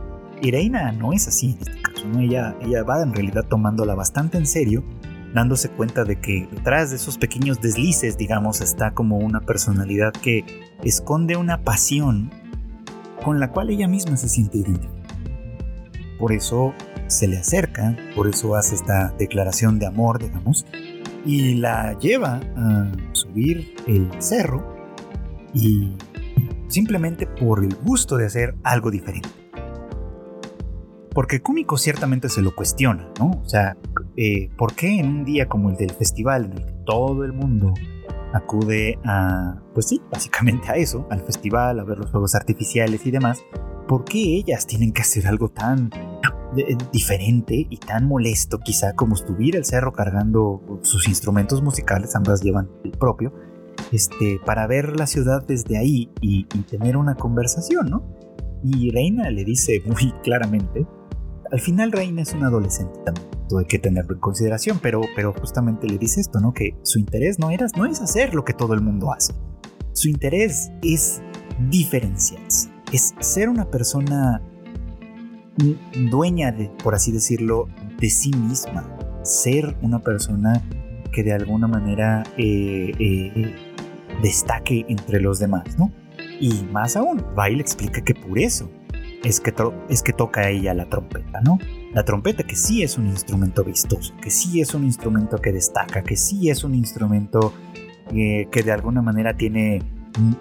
[0.42, 2.20] Irena no es así en este caso, ¿no?
[2.20, 4.84] Ella, ella va en realidad tomándola bastante en serio,
[5.34, 10.44] dándose cuenta de que detrás de esos pequeños deslices, digamos, está como una personalidad que
[10.84, 12.30] esconde una pasión
[13.24, 14.96] con la cual ella misma se siente identificada.
[16.18, 16.74] Por eso
[17.08, 20.66] se le acerca, por eso hace esta declaración de amor, digamos,
[21.24, 24.75] y la lleva a subir el cerro
[25.56, 25.96] y
[26.68, 29.28] simplemente por el gusto de hacer algo diferente.
[31.14, 33.40] Porque Kumiko ciertamente se lo cuestiona, ¿no?
[33.42, 33.78] O sea,
[34.18, 37.32] eh, ¿por qué en un día como el del festival, en el que todo el
[37.32, 37.72] mundo
[38.34, 43.10] acude a, pues sí, básicamente a eso, al festival, a ver los fuegos artificiales y
[43.10, 43.42] demás,
[43.88, 45.88] ¿por qué ellas tienen que hacer algo tan
[46.58, 52.42] eh, diferente y tan molesto quizá como subir el cerro cargando sus instrumentos musicales, ambas
[52.42, 53.32] llevan el propio,
[53.92, 58.02] este, para ver la ciudad desde ahí y, tener una conversación, ¿no?
[58.62, 60.86] Y Reina le dice muy claramente,
[61.50, 65.86] al final Reina es una adolescente también, hay que tenerlo en consideración, pero, pero justamente
[65.86, 66.52] le dice esto, ¿no?
[66.52, 69.32] Que su interés no, era, no es hacer lo que todo el mundo hace,
[69.92, 71.22] su interés es
[71.70, 74.42] diferenciarse, es ser una persona
[76.10, 78.84] dueña, de, por así decirlo, de sí misma,
[79.22, 80.62] ser una persona
[81.12, 83.54] que de alguna manera eh, eh,
[84.22, 85.92] destaque entre los demás, ¿no?
[86.40, 88.70] Y más aún, le explica que por eso
[89.24, 89.52] es que,
[89.88, 91.58] es que toca ella la trompeta, ¿no?
[91.92, 96.02] La trompeta que sí es un instrumento vistoso, que sí es un instrumento que destaca,
[96.02, 97.52] que sí es un instrumento
[98.12, 99.82] eh, que de alguna manera tiene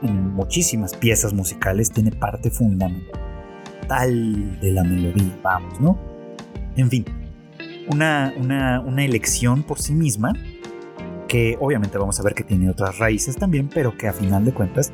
[0.01, 5.97] muchísimas piezas musicales, tiene parte fundamental de la melodía, vamos, ¿no?
[6.75, 7.05] En fin,
[7.91, 10.33] una, una, elección por sí misma,
[11.27, 14.53] que obviamente vamos a ver que tiene otras raíces también, pero que a final de
[14.53, 14.91] cuentas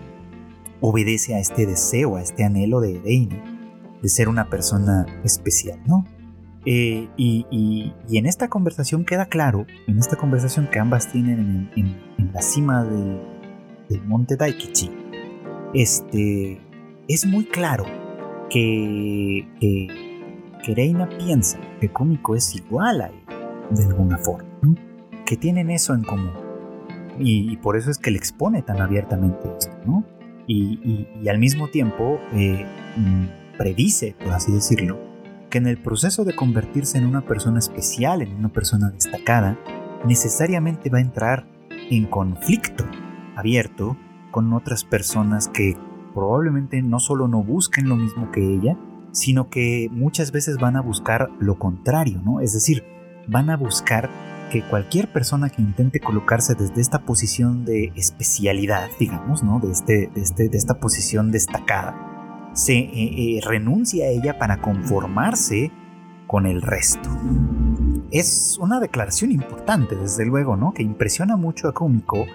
[0.80, 3.62] obedece a este deseo, a este anhelo de Dane
[4.02, 6.06] de ser una persona especial, ¿no?
[6.66, 12.42] Eh, y, en esta conversación queda claro, en esta conversación que ambas tienen en, la
[12.42, 13.20] cima del,
[13.90, 14.92] del monte Daikichi,
[15.74, 16.62] este,
[17.08, 17.86] es muy claro
[18.50, 23.24] que, que, Reina piensa que Cómico es igual a él,
[23.72, 24.48] de alguna forma,
[25.32, 26.34] que tienen eso en común.
[27.18, 29.48] Y, por eso es que le expone tan abiertamente
[29.86, 30.04] ¿no?
[30.46, 32.66] Y, al mismo tiempo eh,
[32.98, 35.00] mm, predice, por así decirlo,
[35.50, 39.58] que en el proceso de convertirse en una persona especial, en una persona destacada,
[40.06, 42.84] necesariamente va a entrar en conflicto
[43.38, 43.96] abierto
[44.32, 45.78] con otras personas que
[46.14, 48.78] probablemente no solo no busquen lo mismo que ella,
[49.14, 52.42] sino que muchas veces van a buscar lo contrario, ¿no?
[52.42, 52.84] Es decir,
[53.30, 54.10] van a buscar
[54.52, 59.60] que cualquier persona que intente colocarse desde esta posición de especialidad, digamos, ¿no?
[59.60, 64.62] De, este, de, este, de esta posición destacada, se eh, eh, renuncia a ella para
[64.62, 65.72] conformarse
[66.28, 67.10] con el resto.
[68.12, 70.74] Es una declaración importante, desde luego, ¿no?
[70.74, 72.26] Que impresiona mucho a Kumiko,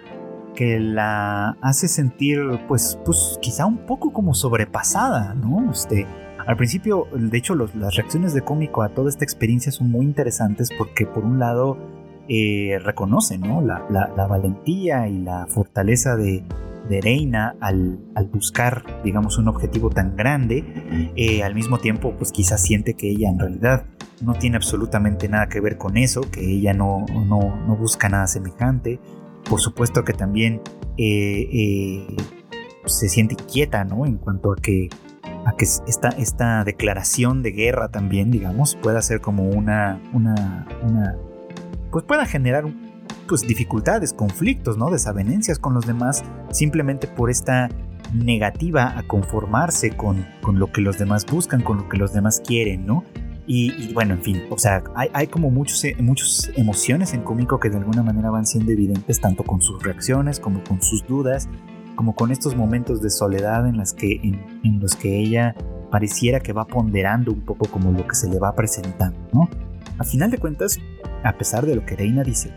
[0.54, 5.70] que la hace sentir, pues, pues quizá un poco como sobrepasada, ¿no?
[5.70, 6.06] Este,
[6.46, 10.70] al principio, de hecho, las reacciones de cómico a toda esta experiencia son muy interesantes
[10.78, 11.95] porque por un lado
[12.28, 13.60] eh, reconoce ¿no?
[13.60, 16.44] la, valentía y la fortaleza de,
[16.88, 17.98] Reina al,
[18.32, 20.64] buscar, digamos, un objetivo tan grande,
[21.16, 23.86] eh, al mismo tiempo, pues quizás siente que ella en realidad
[24.22, 29.00] no tiene absolutamente nada que ver con eso, que ella no, no, busca nada semejante.
[29.50, 30.60] Por supuesto que también
[30.96, 32.06] eh,
[32.84, 34.06] se siente inquieta, ¿no?
[34.06, 34.88] En cuanto a que
[35.44, 40.66] a que esta, esta declaración de guerra también, digamos, pueda ser como una, una
[41.96, 42.66] pues pueda generar
[43.26, 44.90] pues dificultades, conflictos, ¿no?
[44.90, 47.70] Desavenencias con los demás, simplemente por esta
[48.12, 52.42] negativa a conformarse con, con lo que los demás buscan, con lo que los demás
[52.46, 53.02] quieren, ¿no?
[53.46, 57.70] Y, bueno, en fin, o sea, hay, hay como muchos, muchas emociones en cómico que
[57.70, 61.48] de alguna manera van siendo evidentes, tanto con sus reacciones como con sus dudas,
[61.94, 65.54] como con estos momentos de soledad en, las que, en, los que ella
[65.90, 69.48] pareciera que va ponderando un poco como lo que se le va presentando.
[69.98, 70.78] A final de cuentas,
[71.24, 72.50] a pesar de lo que Reina dice,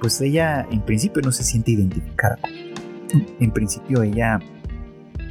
[0.00, 2.38] pues ella en principio no se siente identificada.
[3.38, 4.40] En principio ella,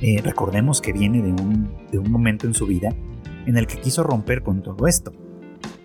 [0.01, 2.93] eh, recordemos que viene de un, de un momento en su vida
[3.45, 5.11] en el que quiso romper con todo esto.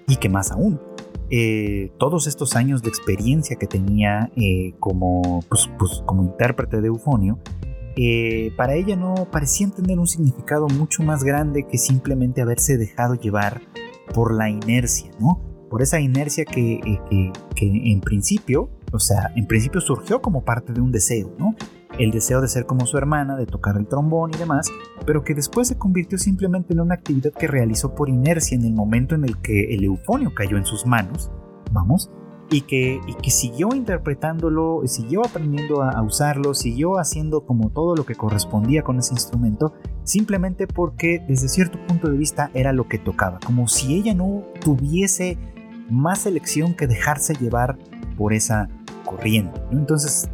[0.06, 0.80] Y que más aún,
[1.30, 6.88] eh, todos estos años de experiencia que tenía eh, como, pues, pues, como intérprete de
[6.88, 7.38] Eufonio
[8.56, 13.62] para ella no parecían tener un significado mucho más grande que simplemente haberse dejado llevar
[14.12, 15.53] por la inercia, ¿no?
[15.74, 20.80] Por esa inercia que, eh, en principio, o sea, en principio surgió como parte de
[20.80, 21.56] un deseo, ¿no?
[21.98, 24.70] El deseo de ser como su hermana, de tocar el trombón y demás,
[25.04, 28.72] pero que después se convirtió simplemente en una actividad que realizó por inercia en el
[28.72, 31.32] momento en el que el eufonio cayó en sus manos,
[31.72, 32.08] vamos,
[32.52, 38.14] y que, que siguió interpretándolo, siguió aprendiendo a, usarlo, siguió haciendo como todo lo que
[38.14, 39.72] correspondía con ese instrumento,
[40.04, 44.44] simplemente porque desde cierto punto de vista era lo que tocaba, como si ella no
[44.60, 45.36] tuviese
[45.94, 47.78] más elección que dejarse llevar
[48.16, 48.68] por esa
[49.04, 49.60] corriente.
[49.70, 50.28] Entonces,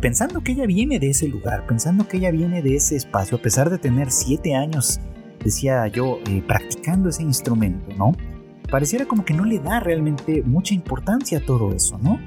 [0.00, 3.42] pensando que ella viene de ese lugar, pensando que ella viene de ese espacio, a
[3.42, 5.00] pesar de tener siete años,
[5.42, 8.12] decía yo, eh, practicando ese instrumento, ¿no?
[8.70, 12.18] pareciera como que no le da realmente mucha importancia a todo eso, ¿no?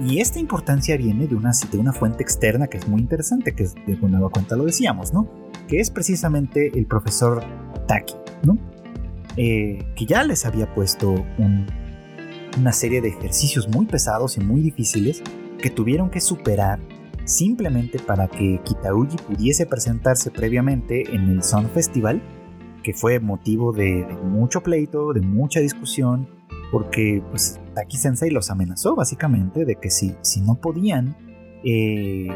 [0.00, 3.64] Y esta importancia viene de una, de una fuente externa que es muy interesante, que
[3.64, 5.28] de nueva cuenta lo decíamos, ¿no?
[5.68, 7.44] Que es precisamente el profesor
[7.86, 8.58] Taki, ¿no?
[9.36, 11.14] Eh, que ya les había puesto
[12.58, 15.22] una serie de ejercicios muy pesados y muy difíciles
[15.60, 16.80] que tuvieron que superar
[17.24, 22.20] simplemente para que Kitauji pudiese presentarse previamente en el Sun Festival
[22.82, 26.28] que fue motivo de, mucho pleito, de mucha discusión,
[26.70, 31.16] porque pues Taki Sensei los amenazó básicamente de que si, si no podían
[31.64, 32.28] eh,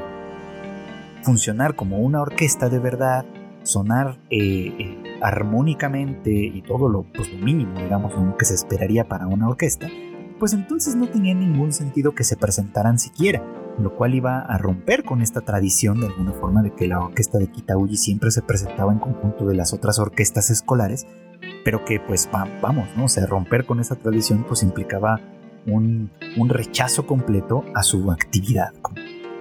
[1.22, 3.26] funcionar como una orquesta de verdad,
[3.64, 9.26] sonar eh, eh, armónicamente y todo lo, pues, lo mínimo, digamos, que se esperaría para
[9.26, 9.88] una orquesta,
[10.38, 13.42] pues entonces no tenía ningún sentido que se presentaran siquiera
[13.78, 17.38] lo cual iba a romper con esta tradición de alguna forma de que la orquesta
[17.38, 21.06] de Kitauji siempre se presentaba en conjunto de las otras orquestas escolares,
[21.64, 22.28] pero que pues
[22.62, 23.04] vamos, ¿no?
[23.04, 25.20] O sea, romper con esa tradición pues implicaba
[25.66, 26.10] un,
[26.48, 28.72] rechazo completo a su actividad.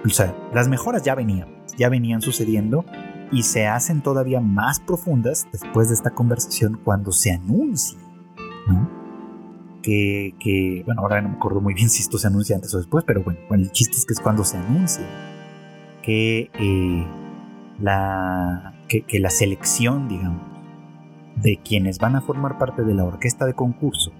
[0.04, 2.84] O sea, las mejoras ya venían, ya venían sucediendo
[3.32, 7.98] y se hacen todavía más profundas después de esta conversación cuando se anuncia,
[8.68, 9.05] ¿no?
[9.86, 13.04] Que, bueno, ahora no me acuerdo muy bien si esto se anuncia antes o después,
[13.04, 15.06] pero bueno, el chiste es que es cuando se anuncia
[16.02, 17.06] que, eh,
[17.80, 20.42] la, que, la selección, digamos,
[21.36, 24.12] de quienes van a formar parte de la orquesta de concurso,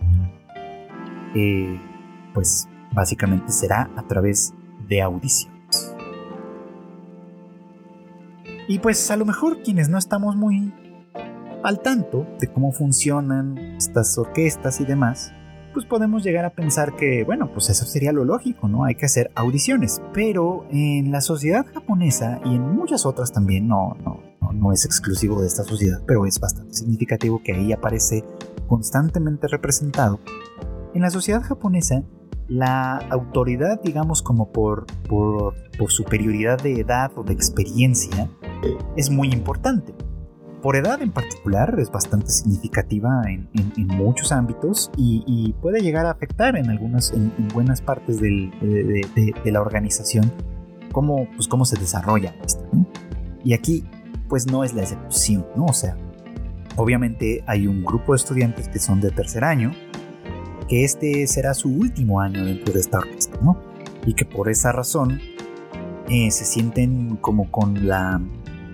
[1.34, 1.80] eh,
[2.34, 4.52] pues básicamente será a través
[4.88, 5.94] de audiciones.
[8.68, 10.72] Y pues a lo mejor quienes no estamos muy
[11.62, 15.32] al tanto de cómo funcionan estas orquestas y demás,
[15.76, 18.84] pues podemos llegar a pensar que, bueno, pues eso sería lo lógico, ¿no?
[18.84, 20.00] Hay que hacer audiciones.
[20.14, 24.22] Pero en la sociedad japonesa y en muchas otras también, no, no,
[24.54, 28.24] no, es exclusivo de esta sociedad, pero es bastante significativo que ahí aparece
[28.66, 30.18] constantemente representado.
[30.94, 32.04] En la sociedad japonesa,
[32.48, 38.30] la autoridad, digamos, como por, por, por superioridad de edad o de experiencia,
[38.96, 39.92] es muy importante.
[40.66, 46.56] Por edad en particular es bastante significativa en, muchos ámbitos y, puede llegar a afectar
[46.56, 48.50] en algunas, en, buenas partes de,
[49.44, 50.32] la organización
[50.90, 52.34] cómo, pues, cómo se desarrolla
[53.44, 53.84] Y aquí
[54.28, 55.66] pues no es la excepción, ¿no?
[55.66, 55.96] O sea,
[56.74, 59.70] obviamente hay un grupo de estudiantes que son de tercer año,
[60.68, 63.56] que este será su último año dentro de esta orquesta, ¿no?
[64.04, 65.20] Y que por esa razón
[66.08, 68.20] eh, se sienten como con la,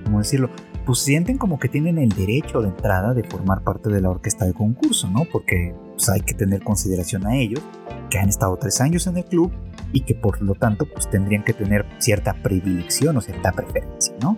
[0.07, 0.49] ¿cómo decirlo?
[0.85, 4.45] Pues sienten como que tienen el derecho de entrada de formar parte de la orquesta
[4.45, 5.25] de concurso, ¿no?
[5.31, 7.63] Porque pues, hay que tener consideración a ellos,
[8.11, 9.53] que han estado tres años en el club
[9.93, 14.37] y que por lo tanto pues tendrían que tener cierta predilección o cierta preferencia, ¿no?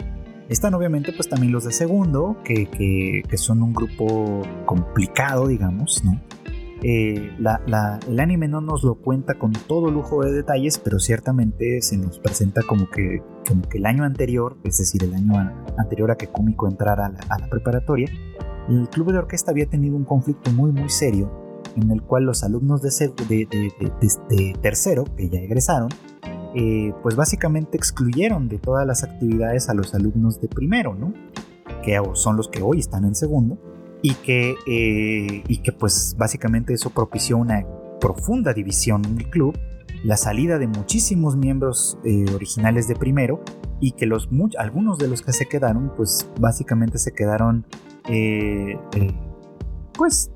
[0.49, 6.21] Están obviamente pues también los de segundo, que, que, son un grupo complicado, digamos, ¿no?
[6.83, 7.33] Eh,
[8.09, 12.19] el anime no nos lo cuenta con todo lujo de detalles, pero ciertamente se nos
[12.19, 15.35] presenta como que, como que el año anterior, es decir, el año
[15.79, 18.09] anterior a que Kumiko entrara a la, preparatoria,
[18.69, 21.31] el club de orquesta había tenido un conflicto muy muy serio
[21.77, 22.91] en el cual los alumnos de,
[23.29, 23.73] de,
[24.29, 25.89] de tercero, que ya egresaron,
[26.57, 31.13] eh, pues básicamente excluyeron de todas las actividades a los alumnos de primero, ¿no?
[31.83, 33.59] Que son los que hoy están en segundo
[34.03, 37.67] y que, eh, y que pues básicamente eso propició una
[38.01, 39.59] profunda división en el club,
[40.05, 43.43] la salida de muchísimos miembros eh, originales de primero
[43.81, 44.29] y que los,
[44.59, 47.65] algunos de los que se quedaron pues básicamente se quedaron
[49.97, 50.31] pues,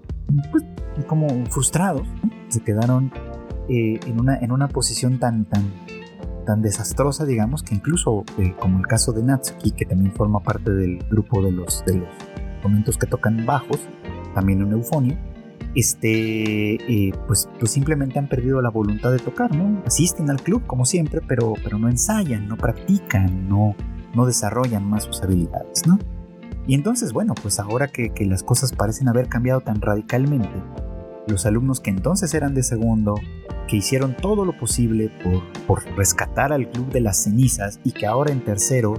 [0.50, 0.64] pues,
[1.06, 2.06] como frustrados,
[2.48, 3.12] se quedaron
[3.68, 5.70] en, una, en una posición tan, tan,
[6.48, 10.72] tan desastrosa, digamos, que incluso eh, como el caso de Natsuki, que también forma parte
[10.72, 12.08] del grupo de los, de los
[12.62, 13.78] momentos que tocan bajos,
[14.34, 15.18] también en Eufonio,
[15.74, 19.82] este, eh, pues, pues simplemente han perdido la voluntad de tocar, ¿no?
[19.86, 23.74] Asisten al club como siempre, pero, pero no ensayan, no practican, no,
[24.14, 25.98] no desarrollan más sus habilidades, ¿no?
[26.66, 30.50] Y entonces, bueno, pues ahora que, que las cosas parecen haber cambiado tan radicalmente,
[31.26, 33.14] los alumnos que entonces eran de segundo,
[33.68, 35.10] que hicieron todo lo posible
[35.66, 38.94] por, rescatar al club de las cenizas y que ahora en tercero,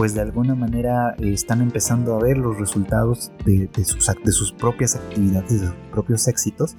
[0.00, 4.50] pues de alguna manera eh, están empezando a ver los resultados de, sus, de sus
[4.50, 6.74] propias actividades, de sus propios éxitos,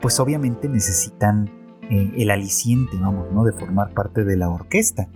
[0.00, 1.50] pues obviamente necesitan
[1.90, 3.42] eh, el aliciente, vamos, ¿no?
[3.42, 5.08] De formar parte de la orquesta.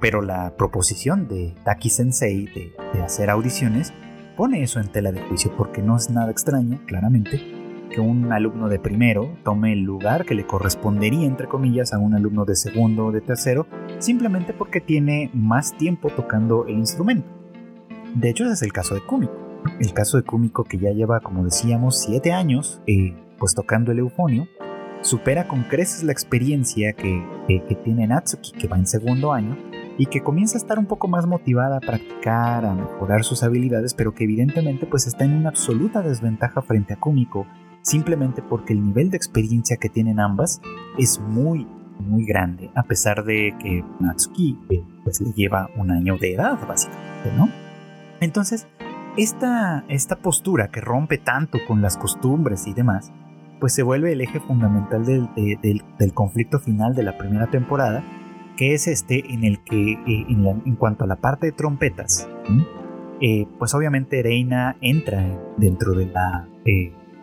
[0.00, 3.92] Pero la proposición de Taki Sensei de, de hacer audiciones
[4.34, 7.55] pone eso en tela de juicio porque no es nada extraño, claramente,
[7.90, 12.14] que un alumno de primero tome el lugar que le correspondería, entre comillas, a un
[12.14, 13.66] alumno de segundo o de tercero,
[13.98, 17.28] simplemente porque tiene más tiempo tocando el instrumento.
[18.14, 19.34] De hecho, ese es el caso de Kumiko.
[19.80, 23.98] El caso de Kumiko, que ya lleva, como decíamos, siete años eh, pues tocando el
[23.98, 24.48] eufonio,
[25.02, 29.56] supera con creces la experiencia que, que, tiene Natsuki, que va en segundo año,
[29.98, 33.94] y que comienza a estar un poco más motivada a practicar, a mejorar sus habilidades,
[33.94, 37.46] pero que evidentemente pues está en una absoluta desventaja frente a Kumiko,
[37.86, 40.60] simplemente porque el nivel de experiencia que tienen ambas
[40.98, 41.68] es muy,
[42.00, 46.58] muy grande, a pesar de que Natsuki eh, pues le lleva un año de edad,
[46.66, 47.48] básicamente, ¿no?
[48.20, 48.66] Entonces,
[49.16, 53.12] esta, esta postura que rompe tanto con las costumbres y demás,
[53.60, 58.02] pues se vuelve el eje fundamental del, del, conflicto final de la primera temporada,
[58.56, 62.28] que es este en el que, eh, en, cuanto a la parte de trompetas,
[63.20, 65.24] eh, pues obviamente Reina entra
[65.56, 66.48] dentro de la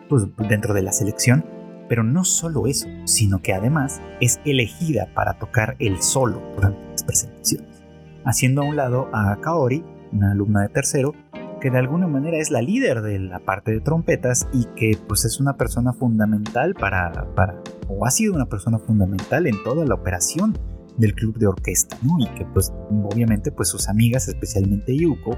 [0.08, 1.44] pues, dentro de la selección,
[1.88, 7.04] pero no solo eso, sino que además es elegida para tocar el solo durante las
[7.04, 7.82] presentaciones,
[8.24, 11.12] haciendo a un lado a Kaori, una alumna de tercero,
[11.60, 15.24] que de alguna manera es la líder de la parte de trompetas y que pues
[15.24, 19.94] es una persona fundamental para, para o ha sido una persona fundamental en toda la
[19.94, 20.58] operación
[20.98, 22.18] del club de orquesta, ¿no?
[22.18, 22.72] Y que pues
[23.10, 25.36] obviamente pues sus amigas, especialmente Yuko,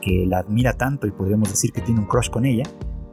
[0.00, 2.64] que la admira tanto y podríamos decir que tiene un crush con ella,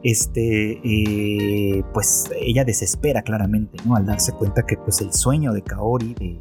[0.02, 3.96] este, eh, pues ella desespera claramente, ¿no?
[3.96, 6.40] Al darse cuenta que pues el sueño de Kaori de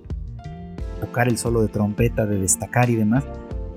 [1.02, 3.24] tocar el solo de trompeta, de destacar y demás,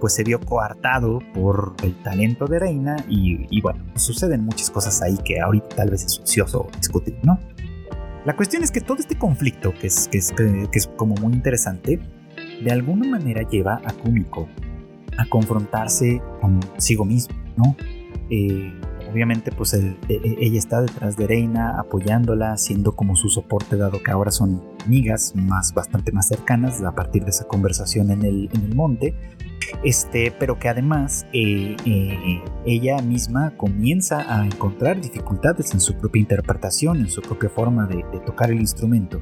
[0.00, 5.00] pues se vio coartado por el talento de Reina y, bueno, pues, suceden muchas cosas
[5.00, 7.38] ahí que ahorita tal vez es ocioso discutir, ¿no?
[8.24, 11.32] La cuestión es que todo este conflicto, que es, que es, que es como muy
[11.32, 12.00] interesante,
[12.64, 14.48] de alguna manera lleva a Kumiko
[15.18, 17.76] a confrontarse consigo mismo, ¿no?
[18.30, 18.72] Eh,
[19.12, 24.02] obviamente pues e, e, ella está detrás de Reina apoyándola, siendo como su soporte dado
[24.02, 28.50] que ahora son amigas más bastante más cercanas a partir de esa conversación en el,
[28.52, 29.14] en el monte.
[29.84, 36.20] Este, pero que además eh, eh, ella misma comienza a encontrar dificultades en su propia
[36.20, 39.20] interpretación, en su propia forma de, tocar el instrumento.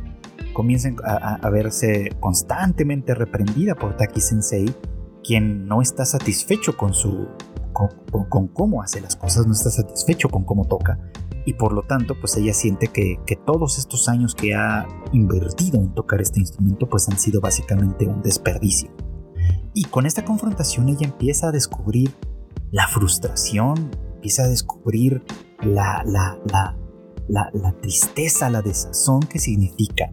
[0.53, 4.75] Comienza a, a, verse constantemente reprendida por Taki Sensei,
[5.23, 7.29] quien no está satisfecho con su
[7.73, 10.99] con, cómo hace las cosas, no está satisfecho con cómo toca.
[11.47, 15.79] Y por lo tanto, pues ella siente que, que todos estos años que ha invertido
[15.81, 18.91] en tocar este instrumento, pues han sido básicamente un desperdicio.
[19.75, 22.15] Y con esta confrontación ella empieza a descubrir
[22.71, 25.23] la frustración, empieza a descubrir
[25.63, 26.39] la, la,
[27.29, 30.13] la, la, tristeza, la desazón que significa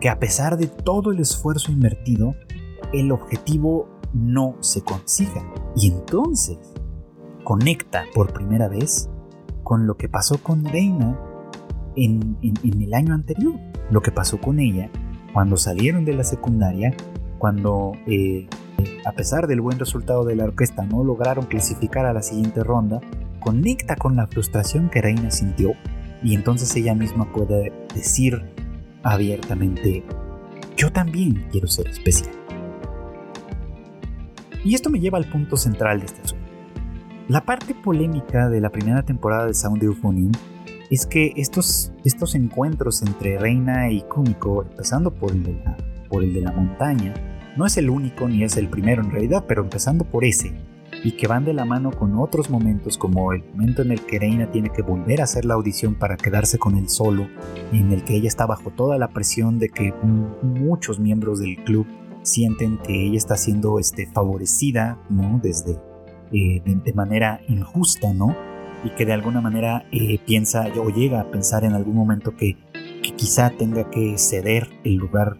[0.00, 2.34] que a pesar de todo el esfuerzo invertido,
[2.92, 5.42] el objetivo no se consiga.
[5.76, 6.58] Y entonces
[7.44, 9.08] conecta por primera vez
[9.62, 11.18] con lo que pasó con Reina
[11.96, 13.54] en, el año anterior.
[13.90, 14.90] Lo que pasó con ella
[15.32, 16.94] cuando salieron de la secundaria,
[17.38, 18.48] cuando eh,
[19.04, 23.00] a pesar del buen resultado de la orquesta no lograron clasificar a la siguiente ronda,
[23.40, 25.72] conecta con la frustración que Reina sintió
[26.22, 28.42] y entonces ella misma puede decir
[29.02, 30.04] abiertamente,
[30.76, 32.30] yo también quiero ser especial.
[34.68, 36.44] Y esto me lleva al punto central de este asunto.
[37.26, 40.32] La parte polémica de la primera temporada de Sound Euphonium
[40.90, 45.74] es que estos, estos encuentros entre Reina y Kumiko, empezando por el, de la,
[46.10, 47.14] por el de la montaña,
[47.56, 50.52] no es el único ni es el primero en realidad, pero empezando por ese,
[51.02, 54.18] y que van de la mano con otros momentos como el momento en el que
[54.18, 57.26] Reina tiene que volver a hacer la audición para quedarse con él solo,
[57.72, 59.94] y en el que ella está bajo toda la presión de que
[60.42, 61.86] muchos miembros del club
[62.22, 65.40] sienten que ella está siendo este, favorecida, ¿no?
[65.42, 65.78] Desde,
[66.32, 68.36] eh, de, manera injusta, ¿no?
[68.84, 72.56] Y que de alguna manera eh, piensa o llega a pensar en algún momento que,
[73.02, 75.38] que quizá tenga que ceder el lugar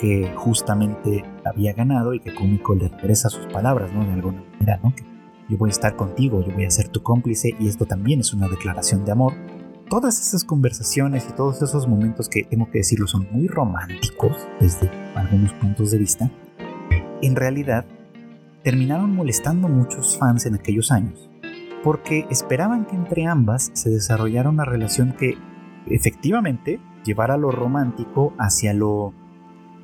[0.00, 4.04] que justamente había ganado y que Kumiko le regresa sus palabras, ¿no?
[4.04, 4.94] De alguna manera, ¿no?
[4.94, 5.04] Que
[5.50, 8.32] yo voy a estar contigo, yo voy a ser tu cómplice y esto también es
[8.32, 9.34] una declaración de amor.
[9.90, 14.88] Todas esas conversaciones y todos esos momentos que tengo que decirlo son muy románticos desde
[15.16, 16.30] algunos puntos de vista,
[17.20, 17.84] en realidad
[18.62, 21.28] terminaron molestando muchos fans en aquellos años,
[21.82, 25.36] porque esperaban que entre ambas se desarrollara una relación que
[25.86, 29.12] efectivamente llevara lo romántico hacia lo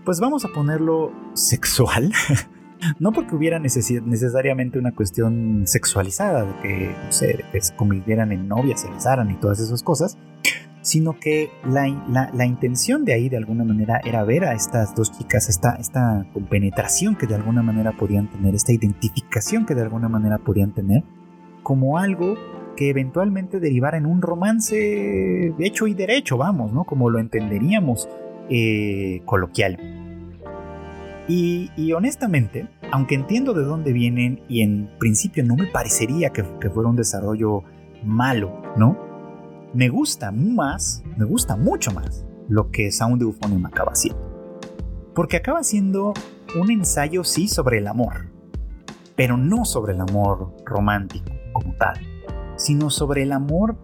[0.04, 2.12] pues vamos a ponerlo sexual.
[2.98, 8.90] no porque hubiera necesariamente una cuestión sexualizada de que, no se convirtieran en novias, se
[8.90, 10.18] besaran y todas esas cosas,
[10.86, 15.48] sino que la, intención de ahí de alguna manera era ver a estas dos chicas,
[15.48, 20.38] esta, esta compenetración que de alguna manera podían tener, esta identificación que de alguna manera
[20.38, 21.02] podían tener,
[21.64, 22.36] como algo
[22.76, 26.84] que eventualmente derivara en un romance hecho y derecho, vamos, ¿no?
[26.84, 28.08] Como lo entenderíamos
[28.48, 30.05] eh, coloquial.
[31.28, 36.88] Y, honestamente, aunque entiendo de dónde vienen y en principio no me parecería que, fuera
[36.88, 37.64] un desarrollo
[38.04, 38.96] malo, ¿no?
[39.74, 44.22] Me gusta más, me gusta mucho más lo que Sound Euphonium acaba haciendo.
[45.14, 46.14] Porque acaba siendo
[46.60, 48.30] un ensayo, sí, sobre el amor,
[49.16, 51.98] pero no sobre el amor romántico como tal,
[52.56, 53.76] sino sobre el amor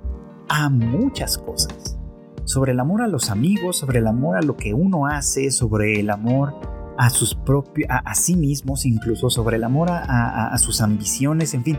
[0.49, 1.99] a muchas cosas
[2.45, 6.01] sobre el amor a los amigos, sobre el amor a lo que uno hace, sobre
[6.01, 6.55] el amor
[6.99, 11.78] a sus propios, a, sí mismos, incluso sobre el amor a, sus ambiciones, en fin,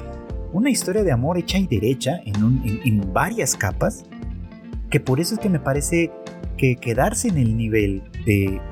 [0.51, 4.05] una historia de amor hecha y derecha en, varias capas,
[4.89, 6.11] que por eso es que me parece
[6.57, 8.03] que quedarse en el nivel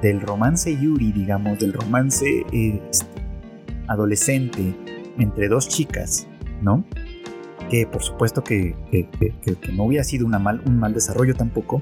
[0.01, 3.05] del romance Yuri, digamos, del romance este,
[3.87, 4.75] adolescente
[5.17, 6.27] entre dos chicas,
[6.61, 6.83] ¿no?
[7.71, 8.75] que por supuesto que,
[9.73, 11.81] no hubiera sido una mal, un mal desarrollo tampoco,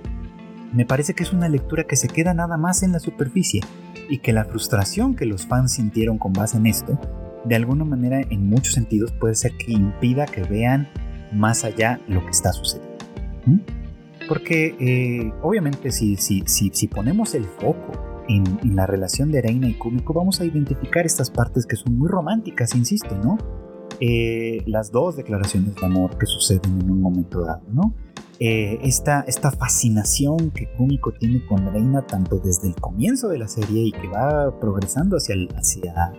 [0.73, 3.61] me parece que es una lectura que se queda nada más en la superficie
[4.09, 6.99] y que la frustración que los fans sintieron con base en esto,
[7.45, 10.87] de alguna manera en muchos sentidos puede ser que impida que vean
[11.33, 12.97] más allá lo que está sucediendo.
[14.27, 18.43] Porque eh, obviamente si, si, si, si, ponemos el foco en,
[18.75, 22.75] la relación de Reina y Kumiko, vamos a identificar estas partes que son muy románticas,
[22.75, 23.37] insisto, ¿no?
[23.99, 27.95] Eh, las dos declaraciones de amor que suceden en un momento dado, ¿no?
[28.41, 33.49] Eh, esta, esta, fascinación que Kumiko tiene con Reina tanto desde el comienzo de la
[33.49, 36.13] serie y que va progresando hacia el, hacia,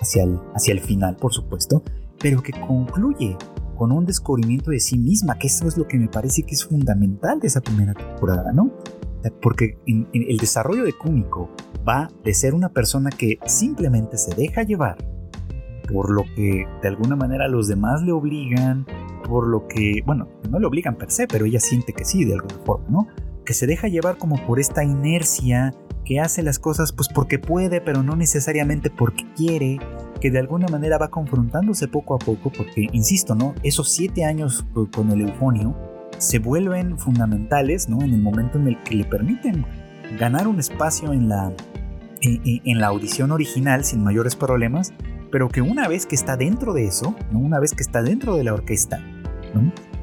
[0.00, 1.82] hacia el, hacia el final, por supuesto,
[2.18, 3.36] pero que concluye
[3.76, 6.64] con un descubrimiento de sí misma, que eso es lo que me parece que es
[6.64, 8.70] fundamental de esa primera temporada, ¿no?
[9.42, 11.50] Porque el desarrollo de Kumiko
[11.86, 14.96] va de ser una persona que simplemente se deja llevar
[15.92, 18.86] por lo que de alguna manera los demás le obligan,
[19.22, 22.34] por lo que, bueno, no le obligan per se, pero ella siente que sí, de
[22.34, 23.06] alguna forma, ¿no?
[23.44, 27.80] Que se deja llevar como por esta inercia, que hace las cosas pues porque puede,
[27.80, 29.78] pero no necesariamente porque quiere,
[30.20, 33.54] que de alguna manera va confrontándose poco a poco, porque, insisto, ¿no?
[33.62, 35.76] Esos siete años con el eufonio
[36.18, 38.02] se vuelven fundamentales, ¿no?
[38.02, 39.66] En el momento en el que le permiten
[40.18, 41.52] ganar un espacio en la,
[42.20, 44.92] en la audición original sin mayores problemas,
[45.32, 48.44] pero que una vez que está dentro de eso, una vez que está dentro de
[48.44, 49.00] la orquesta,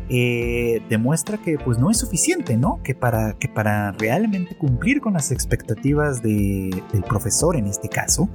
[0.09, 2.81] eh, demuestra que pues no es suficiente, ¿no?
[2.83, 8.27] Que para, que para realmente cumplir con las expectativas del profesor en este caso,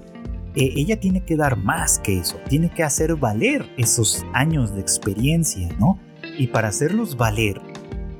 [0.54, 4.80] eh, ella tiene que dar más que eso, tiene que hacer valer esos años de
[4.80, 5.98] experiencia, ¿no?
[6.38, 7.60] Y para hacerlos valer,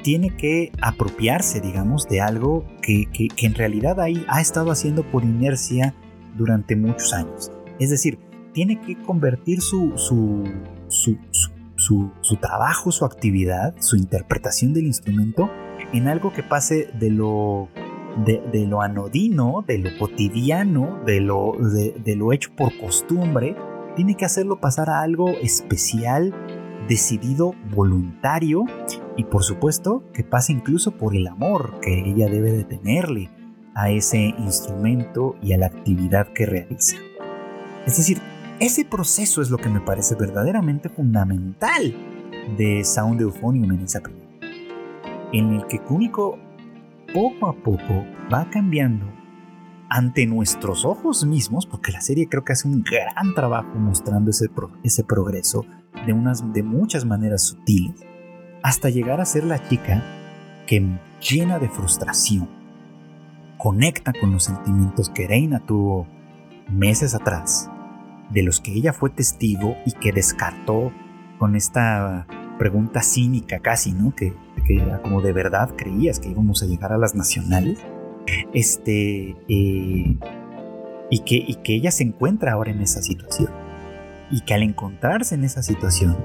[0.03, 3.09] tiene que apropiarse, digamos, de algo que,
[3.39, 5.95] en realidad ahí ha estado haciendo por inercia
[6.37, 7.53] durante muchos años.
[7.79, 8.19] Es decir,
[8.55, 10.45] tiene que convertir su, su,
[11.77, 15.51] su, trabajo, su actividad, su interpretación del instrumento
[15.93, 17.69] en algo que pase de lo,
[18.25, 23.57] de, lo anodino, de lo cotidiano, de lo, de, lo hecho por costumbre,
[23.97, 26.33] tiene que hacerlo pasar a algo especial,
[26.89, 28.65] decidido, voluntario
[29.17, 33.31] y por supuesto que pase incluso por el amor que ella debe de tenerle
[33.75, 36.97] a ese instrumento y a la actividad que realiza.
[37.87, 38.21] Es decir,
[38.61, 41.95] ese proceso es lo que me parece verdaderamente fundamental
[42.57, 44.49] de Sound Euphonium en esa película,
[45.33, 46.39] en el que Kumiko
[47.13, 49.07] poco a poco va cambiando
[49.89, 54.47] ante nuestros ojos mismos, porque la serie creo que hace un gran trabajo mostrando ese,
[54.83, 55.65] ese progreso
[56.07, 58.01] de, unas, de muchas maneras sutiles,
[58.63, 60.03] hasta llegar a ser la chica
[60.67, 62.49] que llena de frustración
[63.59, 66.07] conecta con los sentimientos que Reina tuvo
[66.69, 67.71] meses atrás
[68.35, 70.93] de los que ella fue testigo y que descartó
[71.39, 72.27] con esta
[72.59, 74.15] pregunta cínica casi, ¿no?
[74.15, 74.35] Que,
[74.67, 77.79] era como de verdad creías que íbamos a llegar a las nacionales.
[78.55, 80.17] Este, eh,
[81.11, 83.51] y, que, y que ella se encuentra ahora en esa situación.
[84.31, 86.17] Y que al encontrarse en esa situación,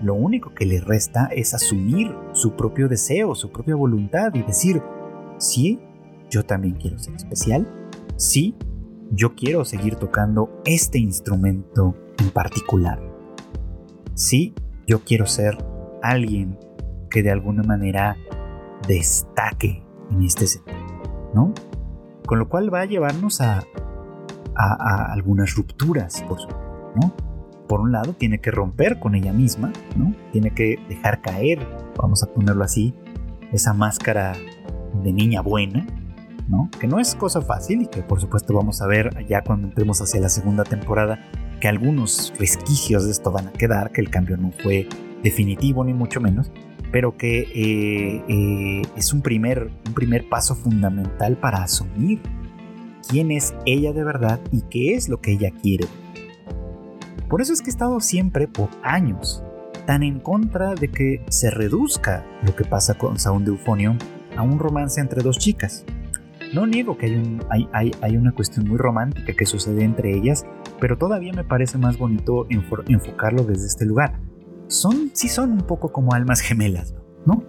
[0.00, 4.80] lo único que le resta es asumir su propio deseo, su propia voluntad y decir,
[5.38, 5.80] sí,
[6.30, 7.68] yo también quiero ser especial,
[8.16, 8.54] sí,
[9.14, 12.98] yo quiero seguir tocando este instrumento en particular.
[14.14, 14.54] Sí,
[14.86, 15.58] yo quiero ser
[16.02, 16.58] alguien
[17.10, 18.16] que de alguna manera
[18.88, 21.52] destaque en este sentido, ¿no?
[22.26, 23.62] Con lo cual va a llevarnos a,
[24.56, 26.38] a, algunas rupturas, por
[26.96, 27.14] ¿no?
[27.68, 30.14] Por un lado, tiene que romper con ella misma, ¿no?
[30.32, 32.94] Tiene que dejar caer, vamos a ponerlo así,
[33.52, 34.32] esa máscara
[35.02, 35.86] de niña buena,
[36.78, 40.00] que no es cosa fácil y que por supuesto vamos a ver ya cuando entremos
[40.00, 41.18] hacia la segunda temporada
[41.60, 44.88] que algunos resquicios de esto van a quedar, que el cambio no fue
[45.22, 46.50] definitivo ni mucho menos,
[46.90, 52.20] pero que eh, eh, es un primer, un primer paso fundamental para asumir
[53.08, 55.86] quién es ella de verdad y qué es lo que ella quiere.
[57.28, 59.42] Por eso es que he estado siempre por años
[59.86, 63.98] tan en contra de que se reduzca lo que pasa con Sound Euphonium
[64.36, 65.84] a un romance entre dos chicas.
[66.52, 70.44] No niego que hay, un, hay, hay, una cuestión muy romántica que sucede entre ellas,
[70.78, 74.20] pero todavía me parece más bonito enfocarlo desde este lugar.
[74.66, 76.94] Son, sí son un poco como almas gemelas,
[77.24, 77.42] ¿no?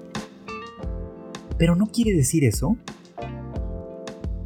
[1.57, 2.77] Pero no quiere decir eso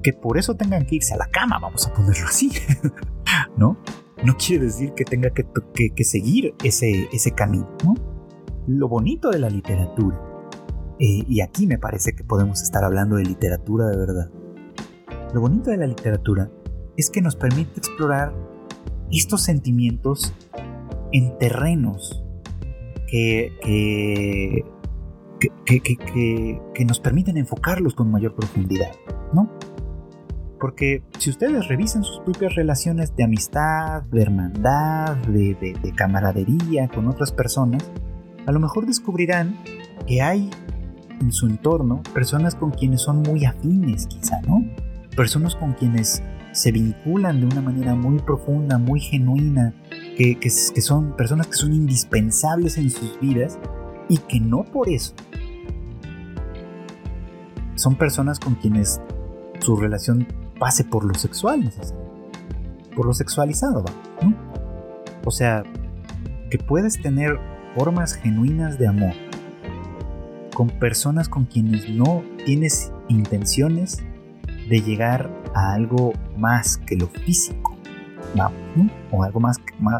[0.01, 2.51] que por eso tengan que irse a la cama, vamos a ponerlo así,
[3.57, 3.77] ¿no?
[4.23, 7.93] No quiere decir que tenga que, seguir ese, ese camino, ¿no?
[8.65, 10.19] Lo bonito de la literatura,
[10.99, 14.31] eh, y aquí me parece que podemos estar hablando de literatura de verdad,
[15.33, 16.49] lo bonito de la literatura
[16.95, 18.33] es que nos permite explorar
[19.11, 20.33] estos sentimientos
[21.11, 22.23] en terrenos
[23.07, 24.65] que, que,
[26.73, 28.91] que, nos permiten enfocarlos con mayor profundidad,
[29.33, 29.49] ¿no?
[30.59, 37.07] Porque si ustedes revisan sus propias relaciones de amistad, de hermandad, de, de, camaradería con
[37.07, 37.83] otras personas,
[38.45, 39.55] a lo mejor descubrirán
[40.07, 40.49] que hay
[41.21, 44.63] en su entorno personas con quienes son muy afines, quizá, ¿no?
[45.17, 49.73] Personas con quienes se vinculan de una manera muy profunda, muy genuina,
[50.15, 53.59] que, que, son personas que son indispensables en sus vidas
[54.07, 55.13] y que no por eso
[57.77, 58.99] son personas con quienes
[59.59, 60.27] su relación
[60.59, 61.71] pase por lo sexual,
[62.95, 63.85] por lo sexualizado.
[65.23, 65.63] O sea,
[66.49, 67.39] que puedes tener
[67.75, 69.13] formas genuinas de amor
[70.53, 74.03] con personas con quienes no tienes intenciones
[74.69, 77.75] de llegar a algo más que lo físico,
[78.35, 79.57] vamos, O algo más,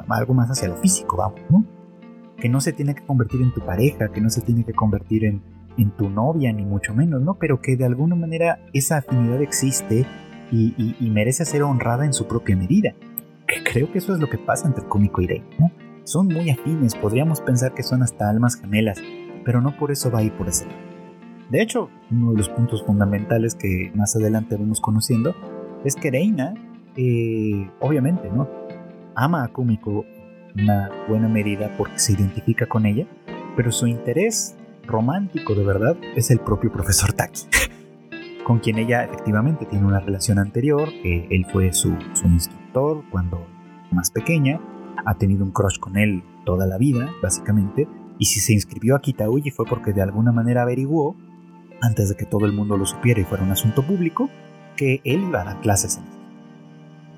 [0.09, 1.65] algo más hacia lo físico, vamos, ¿no?
[2.38, 5.26] Que no se tiene que convertir en tu pareja, que no se tiene que convertir
[5.26, 5.41] en,
[5.78, 7.36] en tu novia, ni mucho menos, ¿no?
[7.36, 10.05] Pero que de alguna manera esa afinidad existe
[10.51, 12.93] y, merece ser honrada en su propia medida.
[13.72, 15.72] Creo que eso es lo que pasa entre cómico y Rey, ¿no?
[16.03, 19.01] Son muy afines, podríamos pensar que son hasta almas gemelas,
[19.43, 20.97] pero no por eso va a ir por ese lado.
[21.50, 25.36] De hecho, uno de los puntos fundamentales que más adelante vamos conociendo
[25.86, 26.54] es que Reina,
[26.95, 28.48] eh, obviamente, ¿no?
[29.18, 30.06] ama a Kumiko
[30.56, 33.08] una buena medida porque se identifica con ella,
[33.56, 37.41] pero su interés romántico de verdad es el propio profesor Taki,
[38.45, 43.45] con quien ella efectivamente tiene una relación anterior, que él fue su, su instructor cuando
[43.91, 44.60] más pequeña,
[45.06, 47.88] ha tenido un crush con él toda la vida, básicamente,
[48.20, 51.16] y si se inscribió a Kitauji fue porque de alguna manera averiguó,
[51.82, 54.30] antes de que todo el mundo lo supiera y fuera un asunto público,
[54.75, 56.17] que él iba a dar clases en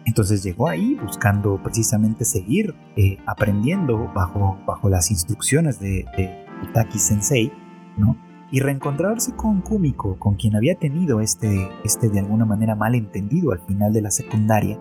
[0.10, 6.98] entonces llegó ahí buscando precisamente seguir eh, aprendiendo bajo, bajo las instrucciones de, de Itaki
[6.98, 7.52] Sensei,
[7.96, 8.18] ¿no?
[8.52, 13.60] Y reencontrarse con Kumiko, con quien había tenido este, este de alguna manera malentendido al
[13.60, 14.80] final de la secundaria,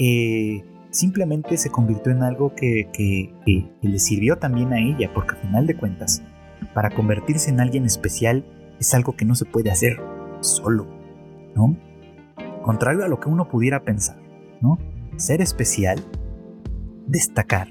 [0.00, 3.32] eh, simplemente se convirtió en algo que, que,
[3.80, 6.22] le sirvió también a ella, porque al final de cuentas,
[6.74, 8.44] para convertirse en alguien especial
[8.80, 10.00] es algo que no se puede hacer
[10.40, 10.86] solo,
[11.54, 11.76] ¿no?
[12.62, 14.18] Contrario a lo que uno pudiera pensar,
[14.60, 14.78] ¿no?
[15.16, 16.02] Ser especial,
[17.06, 17.68] destacar,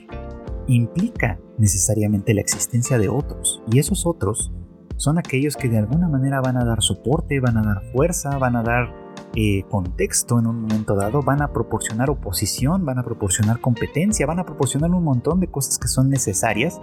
[0.67, 4.51] implica necesariamente la existencia de otros, y esos otros
[4.97, 8.55] son aquellos que de alguna manera van a dar soporte, van a dar fuerza, van
[8.55, 8.93] a dar
[9.35, 14.39] eh, contexto en un momento dado, van a proporcionar oposición, van a proporcionar competencia, van
[14.39, 16.79] a proporcionar un montón de cosas que son necesarias,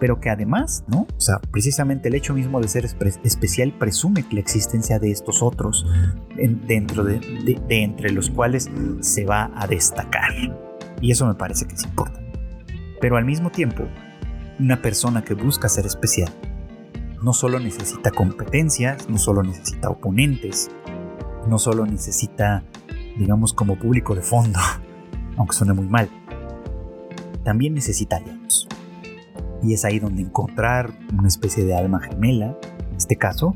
[0.00, 1.06] pero que además, ¿no?
[1.16, 5.86] O sea, precisamente el hecho mismo de ser especial presume la existencia de estos otros
[6.66, 7.20] dentro de,
[7.68, 8.70] entre los cuales
[9.00, 10.32] se va a destacar.
[11.02, 12.32] Y eso me parece que es importante.
[13.00, 13.84] Pero al mismo tiempo,
[14.58, 16.32] una persona que busca ser especial
[17.22, 20.70] no solo necesita competencias, no solo necesita oponentes,
[21.46, 22.64] no solo necesita,
[23.18, 24.58] digamos, como público de fondo,
[25.36, 26.08] aunque suene muy mal,
[27.44, 28.39] también necesita aliados.
[29.62, 32.56] Y es ahí donde encontrar una especie de alma gemela,
[32.90, 33.54] en este caso,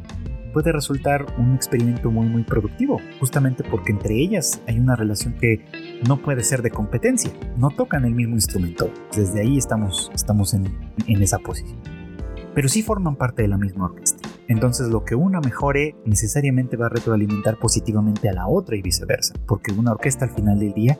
[0.54, 5.66] puede resultar un experimento muy muy productivo, justamente porque entre ellas hay una relación que
[6.08, 10.66] no puede ser de competencia, no tocan el mismo instrumento, desde ahí estamos, estamos en,
[11.08, 11.80] en esa posición,
[12.54, 14.28] pero sí forman parte de la misma orquesta.
[14.46, 19.34] Entonces lo que una mejore necesariamente va a retroalimentar positivamente a la otra y viceversa,
[19.46, 20.98] porque una orquesta al final del día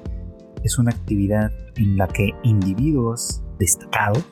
[0.65, 4.27] es una actividad en la que individuos destacados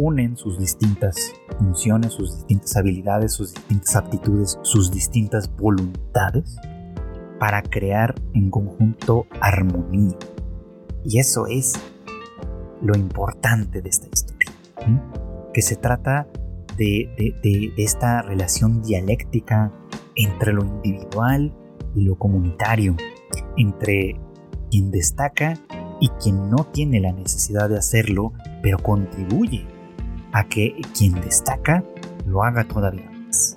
[0.00, 6.56] unen sus distintas funciones, sus distintas habilidades, sus distintas aptitudes, sus distintas voluntades
[7.38, 10.16] para crear en conjunto armonía.
[11.04, 11.74] Y eso es
[12.80, 14.50] lo importante de esta historia,
[15.52, 16.26] que se trata
[16.78, 19.70] de, esta relación dialéctica
[20.16, 21.54] entre lo individual
[21.94, 22.96] y lo comunitario,
[23.58, 24.18] entre
[24.70, 25.58] quien destaca
[26.00, 28.32] y quien no tiene la necesidad de hacerlo,
[28.62, 29.66] pero contribuye
[30.32, 31.84] a que quien destaca
[32.26, 33.54] lo haga todavía más.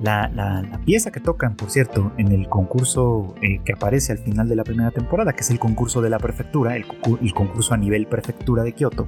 [0.00, 4.56] La, pieza que tocan, por cierto, en el concurso eh, que aparece al final de
[4.56, 6.86] la primera temporada, que es el concurso de la prefectura, el,
[7.34, 9.06] concurso a nivel prefectura de Kioto,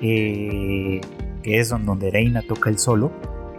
[0.00, 1.00] eh,
[1.42, 3.12] que es donde Reina toca el solo,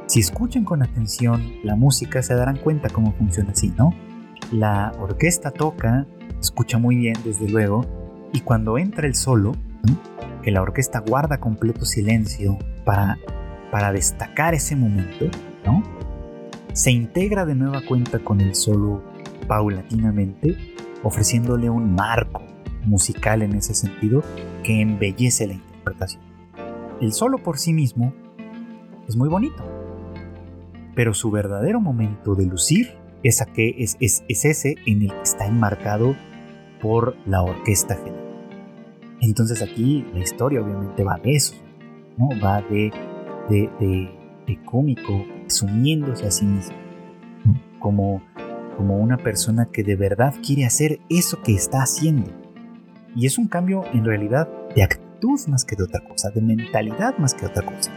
[0.07, 3.93] si escuchan con atención la música se darán cuenta cómo funciona así, ¿no?
[4.53, 6.07] La orquesta toca,
[6.39, 7.85] escucha muy bien desde luego,
[8.31, 9.51] y cuando entra el solo,
[10.47, 13.17] que la orquesta guarda completo silencio para,
[13.69, 15.25] para destacar ese momento,
[15.65, 15.83] ¿no?
[16.71, 19.03] Se integra de nueva cuenta con el solo
[19.49, 20.55] paulatinamente,
[21.03, 22.43] ofreciéndole un marco
[22.85, 24.23] musical en ese sentido
[24.63, 26.23] que embellece la interpretación.
[27.01, 28.13] El solo por sí mismo
[29.05, 29.65] es muy bonito,
[30.95, 35.45] pero su verdadero momento de lucir es, es, es, es ese en el que está
[35.45, 36.15] enmarcado
[36.81, 38.26] por la orquesta general.
[39.21, 41.55] Entonces aquí la historia obviamente va de eso,
[42.17, 42.29] ¿no?
[42.43, 42.91] va de,
[43.49, 43.69] de,
[44.45, 46.75] de, cómico sumiéndose a sí mismo
[47.79, 48.21] como,
[48.75, 52.31] como una persona que de verdad quiere hacer eso que está haciendo.
[53.15, 57.17] Y es un cambio en realidad de actitud más que de otra cosa, de mentalidad
[57.17, 57.91] más que otra cosa.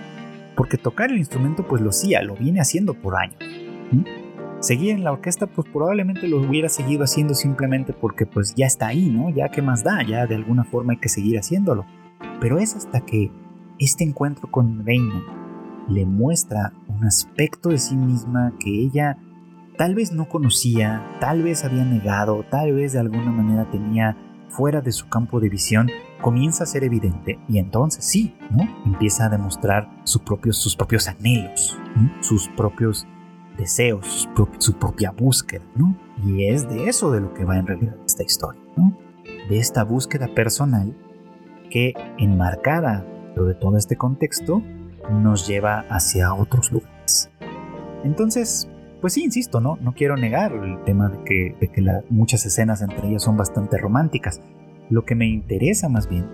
[0.56, 3.38] Porque tocar el instrumento pues lo hacía, lo viene haciendo por años.
[4.60, 8.88] Seguir en la orquesta pues probablemente lo hubiera seguido haciendo simplemente porque pues ya está
[8.88, 9.30] ahí, ¿no?
[9.30, 11.86] Ya que más da, ya de alguna forma hay que seguir haciéndolo.
[12.40, 13.32] Pero es hasta que
[13.78, 15.22] este encuentro con Reina
[15.88, 19.16] le muestra un aspecto de sí misma que ella
[19.78, 24.16] tal vez no conocía, tal vez había negado, tal vez de alguna manera tenía
[24.50, 25.88] fuera de su campo de visión
[26.20, 28.68] comienza a ser evidente y entonces sí, ¿no?
[28.84, 31.78] Empieza a demostrar sus propios, sus propios anhelos,
[32.20, 33.06] sus propios
[33.60, 35.96] deseos, su, propia búsqueda, ¿no?
[36.24, 38.96] Y es de eso de lo que va en realidad esta historia, ¿no?
[39.48, 40.96] De esta búsqueda personal
[41.70, 44.62] que enmarcada dentro de todo este contexto
[45.10, 47.30] nos lleva hacia otros lugares.
[48.02, 48.68] Entonces,
[49.00, 49.76] pues sí, insisto, ¿no?
[49.80, 53.78] No quiero negar el tema de que, de que muchas escenas entre ellas son bastante
[53.78, 54.40] románticas.
[54.88, 56.26] Lo que me interesa más bien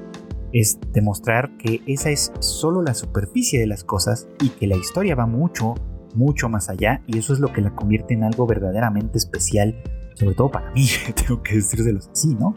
[0.53, 5.15] es demostrar que esa es solo la superficie de las cosas y que la historia
[5.15, 5.75] va mucho,
[6.17, 9.77] mucho más allá y eso es lo que la convierte en algo verdaderamente especial,
[10.15, 12.55] sobre todo para mí, tengo que decírselos así, ¿no?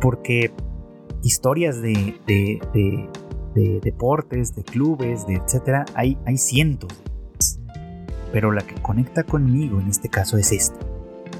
[0.00, 0.52] Porque
[1.22, 6.90] historias de, de, deportes, de clubes, de etcétera, hay, hay cientos.
[8.32, 10.78] Pero la que conecta conmigo en este caso es esta.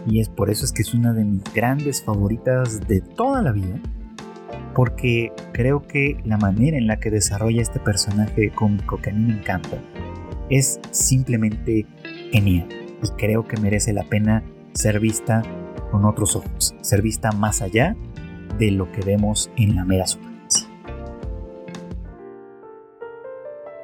[0.07, 3.53] Y es por eso es que es una de mis grandes favoritas de toda la
[3.53, 3.81] vida.
[4.75, 9.25] Porque creo que la manera en la que desarrolla este personaje cómico que a mí
[9.25, 9.79] me encanta
[10.51, 11.87] es simplemente
[12.33, 12.69] genial.
[13.03, 14.43] Y creo que merece la pena
[14.73, 15.43] ser vista
[15.91, 17.97] con otros ojos, ser vista más allá
[18.59, 20.69] de lo que vemos en la mera superficie.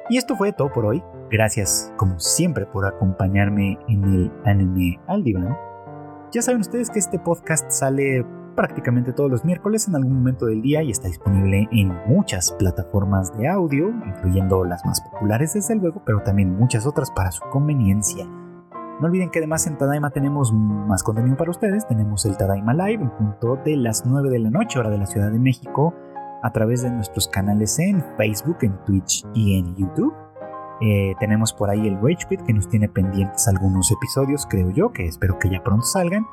[0.09, 1.03] Y esto fue todo por hoy.
[1.29, 5.57] Gracias, como siempre, por acompañarme en el anime al diván.
[6.31, 8.25] Ya saben ustedes que este podcast sale
[8.57, 13.37] prácticamente todos los miércoles en algún momento del día y está disponible en muchas plataformas
[13.37, 18.25] de audio, incluyendo las más populares desde luego, pero también muchas otras para su conveniencia.
[18.99, 21.87] No olviden que además en Tadaima tenemos más contenido para ustedes.
[21.87, 25.05] Tenemos el Tadaima Live en punto de las 9 de la noche, hora de la
[25.05, 25.93] Ciudad de México,
[26.41, 30.15] a través de nuestros canales en Facebook, en Twitch y en YouTube.
[30.81, 34.91] Eh, tenemos por ahí el Rage Quit que nos tiene pendientes algunos episodios, creo yo,
[34.91, 36.25] que espero que ya pronto salgan.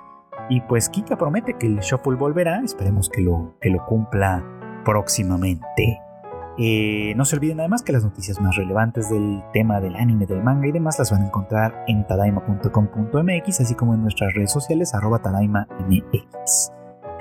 [0.49, 4.45] Y pues Kika promete que el Shuffle volverá, esperemos que lo, que lo cumpla
[4.85, 6.01] próximamente.
[6.57, 10.43] Eh, no se olviden además que las noticias más relevantes del tema del anime, del
[10.43, 14.95] manga y demás las van a encontrar en tadaima.com.mx, así como en nuestras redes sociales
[14.95, 16.73] arroba tadaimamx.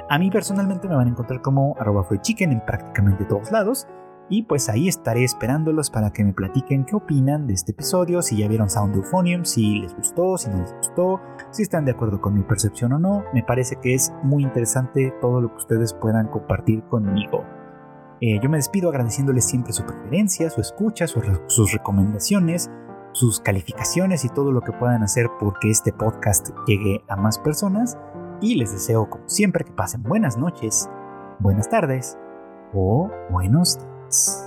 [0.09, 3.87] A mí personalmente me van a encontrar como arroba chicken en prácticamente todos lados.
[4.29, 8.37] Y pues ahí estaré esperándolos para que me platiquen qué opinan de este episodio, si
[8.37, 11.19] ya vieron Sound Euphonium, si les gustó, si no les gustó,
[11.51, 13.23] si están de acuerdo con mi percepción o no.
[13.33, 17.43] Me parece que es muy interesante todo lo que ustedes puedan compartir conmigo.
[18.21, 22.71] Eh, yo me despido agradeciéndoles siempre su preferencia, su escucha, sus recomendaciones,
[23.11, 27.97] sus calificaciones y todo lo que puedan hacer porque este podcast llegue a más personas.
[28.39, 30.89] Y les deseo, como siempre, que pasen buenas noches,
[31.39, 32.17] buenas tardes
[32.73, 33.92] o buenos días.
[34.13, 34.43] paz.